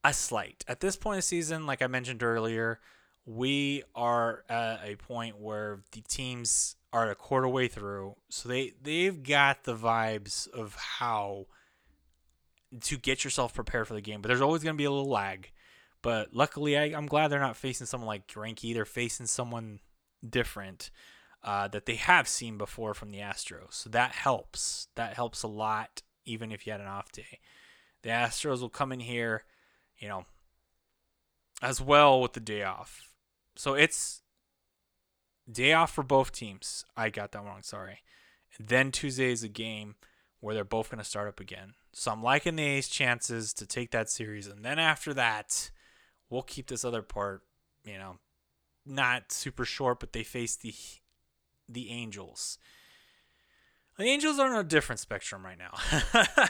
[0.02, 0.64] A slight.
[0.66, 2.80] At this point of season, like I mentioned earlier,
[3.26, 8.72] we are at a point where the teams are a quarter way through, so they
[8.80, 11.46] they've got the vibes of how
[12.82, 14.22] to get yourself prepared for the game.
[14.22, 15.50] But there's always going to be a little lag.
[16.02, 18.72] But luckily, I, am glad they're not facing someone like Greinke.
[18.72, 19.80] They're facing someone
[20.28, 20.90] different
[21.42, 23.72] uh, that they have seen before from the Astros.
[23.72, 24.86] So that helps.
[24.94, 27.40] That helps a lot, even if you had an off day.
[28.02, 29.42] The Astros will come in here,
[29.98, 30.26] you know,
[31.60, 33.08] as well with the day off.
[33.56, 34.22] So it's
[35.50, 36.84] Day off for both teams.
[36.96, 37.62] I got that wrong.
[37.62, 38.00] Sorry.
[38.58, 39.96] And then Tuesday is a game
[40.40, 41.74] where they're both going to start up again.
[41.92, 44.46] So I'm liking the A's chances to take that series.
[44.46, 45.70] And then after that,
[46.28, 47.42] we'll keep this other part,
[47.84, 48.18] you know,
[48.86, 50.74] not super short, but they face the
[51.68, 52.58] the Angels.
[53.96, 55.72] The Angels are on a different spectrum right now.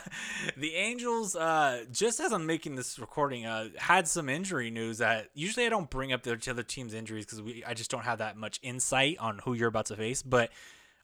[0.57, 5.29] the Angels, uh, just as I'm making this recording, uh, had some injury news that
[5.35, 8.39] usually I don't bring up the other team's injuries because I just don't have that
[8.39, 10.23] much insight on who you're about to face.
[10.23, 10.53] But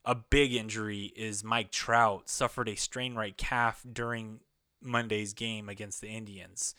[0.03, 4.41] a big injury is Mike Trout suffered a strain right calf during
[4.81, 6.75] Monday's game against the Indians.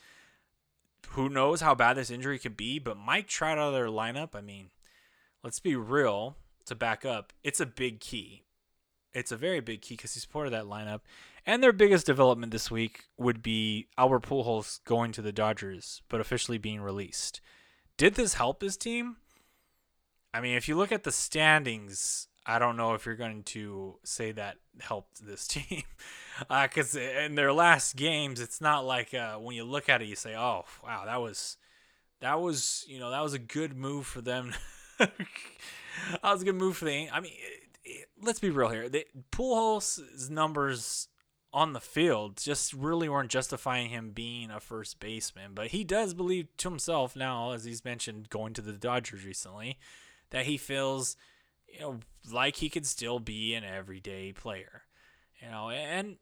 [1.10, 2.80] Who knows how bad this injury could be?
[2.80, 4.72] But Mike Trout out of their lineup, I mean,
[5.44, 6.36] let's be real
[6.66, 7.32] to back up.
[7.44, 8.42] It's a big key
[9.14, 11.02] it's a very big key because he's part of that lineup.
[11.46, 16.22] And their biggest development this week would be Albert Pujols going to the Dodgers, but
[16.22, 17.42] officially being released.
[17.98, 19.18] Did this help his team?
[20.34, 23.98] I mean, if you look at the standings, I don't know if you're going to
[24.04, 25.84] say that helped this team.
[26.40, 30.08] Because uh, in their last games, it's not like uh, when you look at it,
[30.08, 31.58] you say, "Oh, wow, that was
[32.22, 34.54] that was you know that was a good move for them."
[34.98, 35.12] that
[36.24, 37.10] was a good move for the.
[37.12, 37.34] I mean,
[38.22, 38.90] let's be real here.
[38.90, 41.08] The Pujols' numbers
[41.54, 45.52] on the field just really weren't justifying him being a first baseman.
[45.54, 49.78] But he does believe to himself now, as he's mentioned going to the Dodgers recently,
[50.30, 51.18] that he feels
[51.68, 52.00] you know
[52.32, 54.84] like he could still be an everyday player.
[55.42, 56.18] You know, and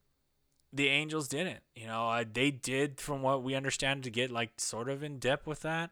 [0.71, 1.61] the Angels didn't.
[1.75, 5.19] You know, uh, they did, from what we understand, to get like sort of in
[5.19, 5.91] depth with that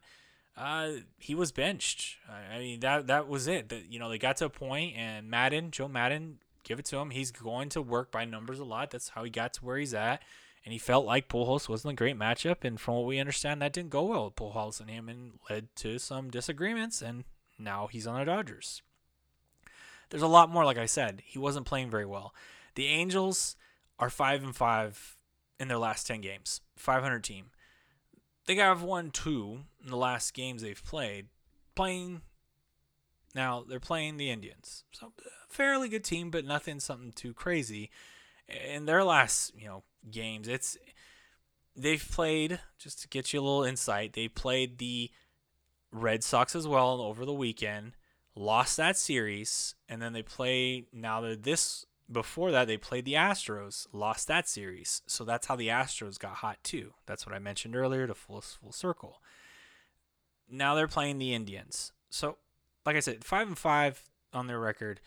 [0.58, 2.16] uh, he was benched.
[2.28, 3.68] I mean that that was it.
[3.68, 6.98] That you know they got to a point, and Maddon, Joe Maddon, give it to
[6.98, 7.10] him.
[7.10, 8.90] He's going to work by numbers a lot.
[8.90, 10.22] That's how he got to where he's at,
[10.64, 12.64] and he felt like Pujols wasn't a great matchup.
[12.64, 15.68] And from what we understand, that didn't go well with Pujols and him, and led
[15.76, 17.00] to some disagreements.
[17.00, 17.24] And
[17.58, 18.82] now he's on the Dodgers.
[20.10, 20.64] There's a lot more.
[20.64, 22.34] Like I said, he wasn't playing very well.
[22.74, 23.54] The Angels
[23.98, 25.16] are five and five
[25.60, 26.62] in their last ten games.
[26.76, 27.50] 500 team
[28.48, 31.26] they have won two in the last games they've played.
[31.74, 32.22] Playing
[33.34, 35.12] now, they're playing the Indians, so
[35.48, 37.90] fairly good team, but nothing something too crazy.
[38.48, 40.78] In their last, you know, games, it's
[41.76, 44.14] they've played just to get you a little insight.
[44.14, 45.10] They played the
[45.92, 47.92] Red Sox as well over the weekend,
[48.34, 51.20] lost that series, and then they play now.
[51.20, 55.02] They're this before that, they played the Astros, lost that series.
[55.06, 56.94] So that's how the Astros got hot too.
[57.06, 59.20] That's what I mentioned earlier to full full circle.
[60.50, 61.92] Now they're playing the Indians.
[62.10, 62.38] So,
[62.86, 64.02] like I said, five and five
[64.32, 65.00] on their record.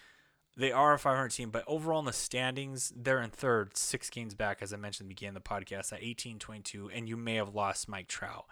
[0.57, 4.35] They are a 500 team, but overall in the standings, they're in third, six games
[4.35, 7.15] back, as I mentioned at the beginning of the podcast, at 18 22, and you
[7.15, 8.45] may have lost Mike Trout.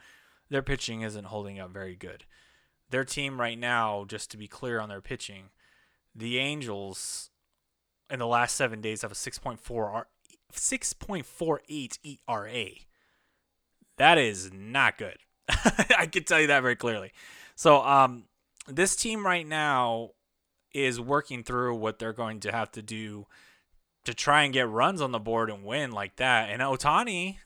[0.49, 2.23] Their pitching isn't holding up very good.
[2.89, 5.49] Their team right now, just to be clear on their pitching,
[6.15, 7.28] the Angels
[8.09, 10.05] in the last seven days have a 6.4
[10.53, 12.65] 6.48 ERA.
[13.97, 15.17] That is not good.
[15.97, 17.11] I can tell you that very clearly.
[17.55, 18.25] So, um,
[18.67, 20.11] this team right now
[20.73, 23.25] is working through what they're going to have to do
[24.05, 26.49] to try and get runs on the board and win like that.
[26.49, 27.37] And Ohtani,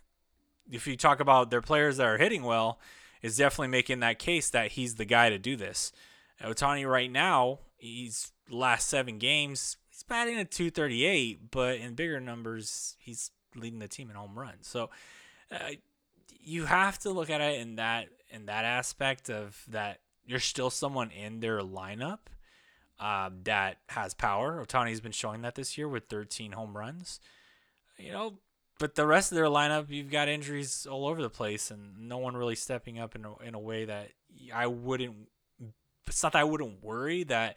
[0.69, 2.79] if you talk about their players that are hitting well,
[3.21, 5.91] is definitely making that case that he's the guy to do this.
[6.41, 12.95] Ohtani right now, he's last seven games, he's batting at 238, but in bigger numbers,
[12.99, 14.67] he's leading the team in home runs.
[14.67, 14.89] So
[15.51, 15.71] uh,
[16.41, 20.69] you have to look at it in that in that aspect of that you're still
[20.69, 22.19] someone in their lineup
[22.99, 24.65] um, that has power.
[24.65, 27.19] Ohtani's been showing that this year with 13 home runs.
[27.97, 28.33] You know,
[28.79, 32.17] but the rest of their lineup, you've got injuries all over the place, and no
[32.17, 34.09] one really stepping up in a, in a way that
[34.53, 35.15] I wouldn't.
[36.07, 37.55] It's not that I wouldn't worry that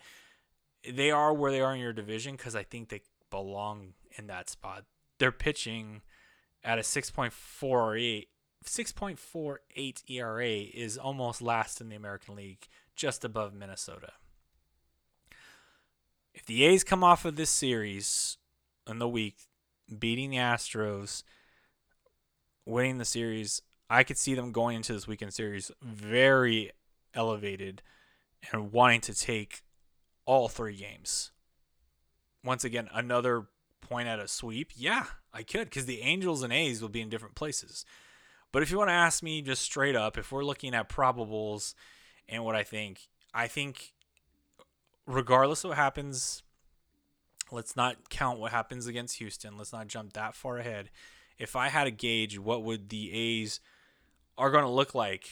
[0.91, 4.49] they are where they are in your division because I think they belong in that
[4.51, 4.84] spot.
[5.18, 6.03] They're pitching
[6.62, 8.26] at a 6.48
[8.64, 12.66] 6.48 ERA is almost last in the American League,
[12.97, 14.12] just above Minnesota.
[16.34, 18.39] If the A's come off of this series
[18.89, 19.37] in the week,
[19.99, 21.22] beating the Astros,
[22.64, 26.72] winning the series, I could see them going into this weekend series very
[27.14, 27.82] elevated
[28.53, 29.62] and wanting to take
[30.26, 31.30] all three games.
[32.44, 33.46] Once again, another
[33.80, 34.72] point at a sweep.
[34.74, 37.84] Yeah, I could because the Angels and A's will be in different places.
[38.52, 41.74] But if you want to ask me just straight up, if we're looking at probables
[42.28, 43.92] and what I think, I think
[45.06, 46.42] regardless of what happens,
[47.50, 49.56] let's not count what happens against Houston.
[49.56, 50.90] Let's not jump that far ahead.
[51.38, 53.60] If I had a gauge, what would the A's
[54.38, 55.28] are going to look like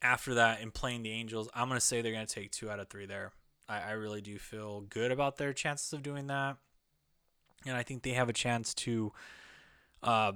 [0.00, 1.48] after that in playing the Angels?
[1.54, 3.32] I'm going to say they're going to take two out of three there.
[3.68, 6.56] I, I really do feel good about their chances of doing that.
[7.66, 9.12] And I think they have a chance to
[10.02, 10.32] uh,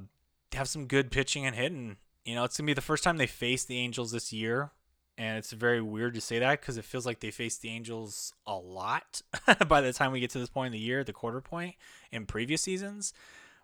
[0.52, 1.96] have some good pitching and hitting.
[2.24, 4.72] You know, it's going to be the first time they face the Angels this year
[5.18, 8.32] and it's very weird to say that because it feels like they faced the Angels
[8.46, 9.20] a lot
[9.68, 11.74] by the time we get to this point in the year, the quarter point
[12.12, 13.12] in previous seasons.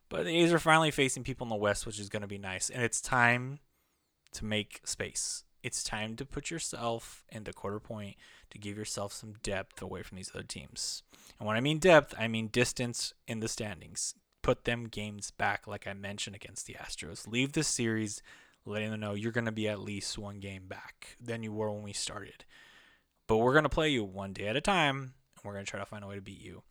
[0.09, 2.39] But the A's are finally facing people in the West, which is going to be
[2.39, 3.61] nice, and it's time
[4.33, 5.45] to make space.
[5.63, 8.17] It's time to put yourself in the quarter point
[8.55, 11.03] to give yourself some depth away from these other teams.
[11.39, 14.15] And when I mean depth, I mean distance in the standings.
[14.43, 17.29] Put them games back, like I mentioned against the Astros.
[17.29, 18.23] Leave the series
[18.67, 21.71] letting them know you're going to be at least one game back than you were
[21.71, 22.45] when we started.
[23.27, 25.71] But we're going to play you one day at a time, and we're going to
[25.71, 26.63] try to find a way to beat you.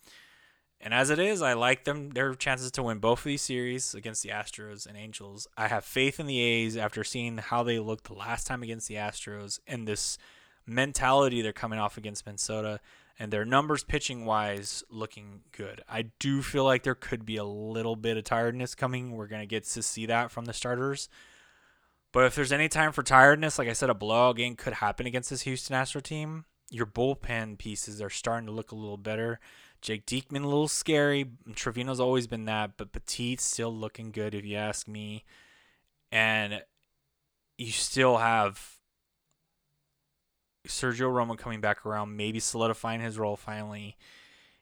[0.80, 3.96] And as it is, I like them their chances to win both of these series
[3.96, 5.48] against the Astros and Angels.
[5.58, 8.90] I have faith in the A's after seeing how they looked the last time against
[8.90, 10.18] the Astros and this
[10.66, 12.80] mentality they're coming off against Minnesota
[13.20, 15.82] and their numbers pitching wise looking good.
[15.88, 19.12] I do feel like there could be a little bit of tiredness coming.
[19.12, 21.10] We're going to get to see that from the starters.
[22.12, 25.06] But if there's any time for tiredness, like I said, a blowout game could happen
[25.06, 26.46] against this Houston Astro team.
[26.70, 29.40] Your bullpen pieces are starting to look a little better.
[29.82, 31.26] Jake Diekman a little scary.
[31.52, 35.24] Trivino's always been that, but Petit's still looking good if you ask me.
[36.12, 36.64] And
[37.58, 38.73] you still have
[40.68, 43.98] Sergio Romo coming back around, maybe solidifying his role finally.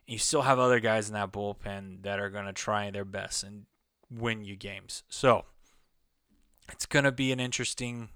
[0.08, 3.44] You still have other guys in that bullpen that are going to try their best
[3.44, 3.66] and
[4.10, 5.04] win you games.
[5.10, 5.46] So
[6.72, 8.10] it's going to be an interesting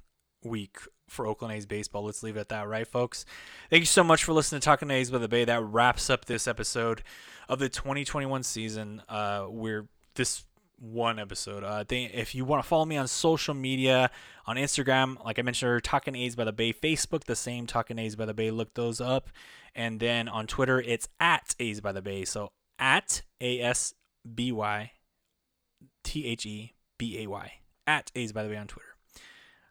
[0.43, 0.77] week
[1.07, 2.03] for Oakland A's baseball.
[2.03, 3.25] Let's leave it at that, right, folks?
[3.69, 5.45] Thank you so much for listening to Talking A's by the Bay.
[5.45, 7.03] That wraps up this episode
[7.47, 9.03] of the 2021 season.
[9.07, 10.45] Uh, we're this
[10.79, 11.63] one episode.
[11.63, 14.09] Uh, they, if you want to follow me on social media,
[14.45, 18.15] on Instagram, like I mentioned, Talking A's by the Bay, Facebook, the same Talking A's
[18.15, 18.51] by the Bay.
[18.51, 19.29] Look those up,
[19.73, 22.25] and then on Twitter, it's at A's by the Bay.
[22.25, 23.93] So at A S
[24.33, 24.91] B Y
[26.03, 27.53] T H E B A Y
[27.87, 28.89] at A's by the way on Twitter.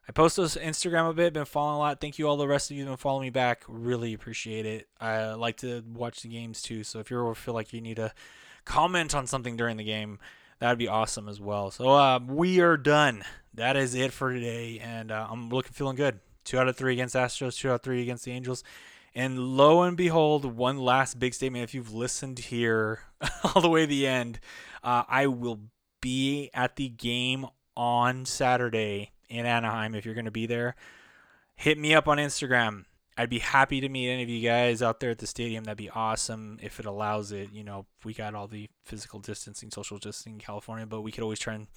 [0.06, 2.00] I post those Instagram a bit, been following a lot.
[2.00, 3.62] Thank you all the rest of you that been following me back.
[3.66, 4.86] Really appreciate it.
[5.00, 7.96] I like to watch the games too, so if you ever feel like you need
[7.96, 8.12] to
[8.66, 10.18] comment on something during the game,
[10.64, 11.70] that'd be awesome as well.
[11.70, 13.22] So uh, we are done.
[13.52, 16.20] That is it for today, and uh, I'm looking feeling good.
[16.42, 18.64] Two out of three against Astros, two out of three against the Angels.
[19.14, 21.64] And lo and behold, one last big statement.
[21.64, 23.00] If you've listened here
[23.54, 24.40] all the way to the end,
[24.82, 25.60] uh, I will
[26.00, 27.46] be at the game
[27.76, 30.76] on Saturday in Anaheim if you're going to be there.
[31.56, 32.86] Hit me up on Instagram.
[33.16, 35.64] I'd be happy to meet any of you guys out there at the stadium.
[35.64, 37.50] That'd be awesome if it allows it.
[37.52, 41.22] You know, we got all the physical distancing, social distancing in California, but we could
[41.22, 41.68] always try and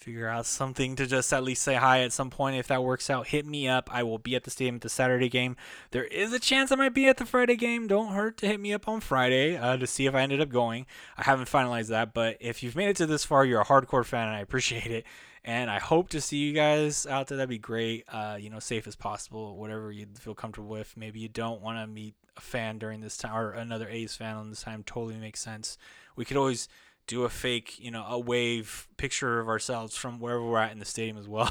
[0.00, 3.10] figure out something to just at least say hi at some point if that works
[3.10, 3.28] out.
[3.28, 3.88] Hit me up.
[3.92, 5.56] I will be at the stadium at the Saturday game.
[5.90, 7.86] There is a chance I might be at the Friday game.
[7.86, 10.48] Don't hurt to hit me up on Friday uh, to see if I ended up
[10.48, 10.86] going.
[11.18, 14.04] I haven't finalized that, but if you've made it to this far, you're a hardcore
[14.04, 15.04] fan, and I appreciate it.
[15.44, 17.38] And I hope to see you guys out there.
[17.38, 18.04] That'd be great.
[18.08, 20.96] Uh, you know, safe as possible, whatever you feel comfortable with.
[20.96, 24.36] Maybe you don't want to meet a fan during this time or another A's fan
[24.36, 24.82] on this time.
[24.84, 25.78] Totally makes sense.
[26.14, 26.68] We could always
[27.06, 30.78] do a fake, you know, a wave picture of ourselves from wherever we're at in
[30.78, 31.50] the stadium as well.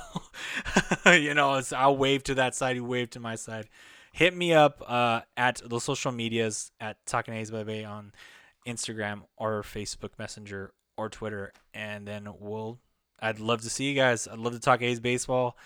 [1.06, 3.68] you know, I'll wave to that side, you wave to my side.
[4.14, 8.14] Hit me up uh, at the social medias at Talking A's by Bay on
[8.66, 12.80] Instagram or Facebook Messenger or Twitter, and then we'll.
[13.22, 14.28] I'd love to see you guys.
[14.28, 15.58] I'd love to talk A's baseball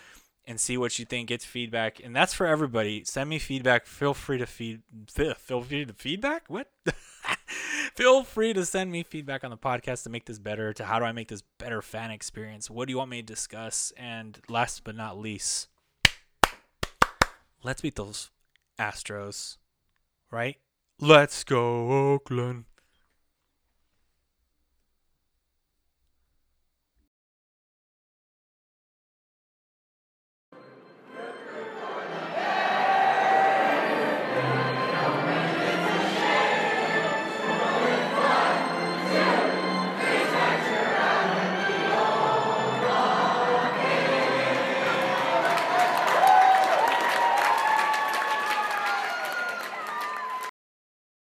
[0.45, 1.29] and see what you think.
[1.29, 3.03] Get feedback, and that's for everybody.
[3.05, 3.85] Send me feedback.
[3.85, 4.81] Feel free to feed.
[5.09, 6.43] Feel free to feedback.
[6.47, 6.69] What?
[7.95, 10.73] feel free to send me feedback on the podcast to make this better.
[10.73, 12.69] To how do I make this better fan experience?
[12.69, 13.93] What do you want me to discuss?
[13.97, 15.69] And last but not least,
[17.63, 18.29] let's beat those
[18.79, 19.57] Astros,
[20.31, 20.57] right?
[20.99, 22.65] Let's go Oakland.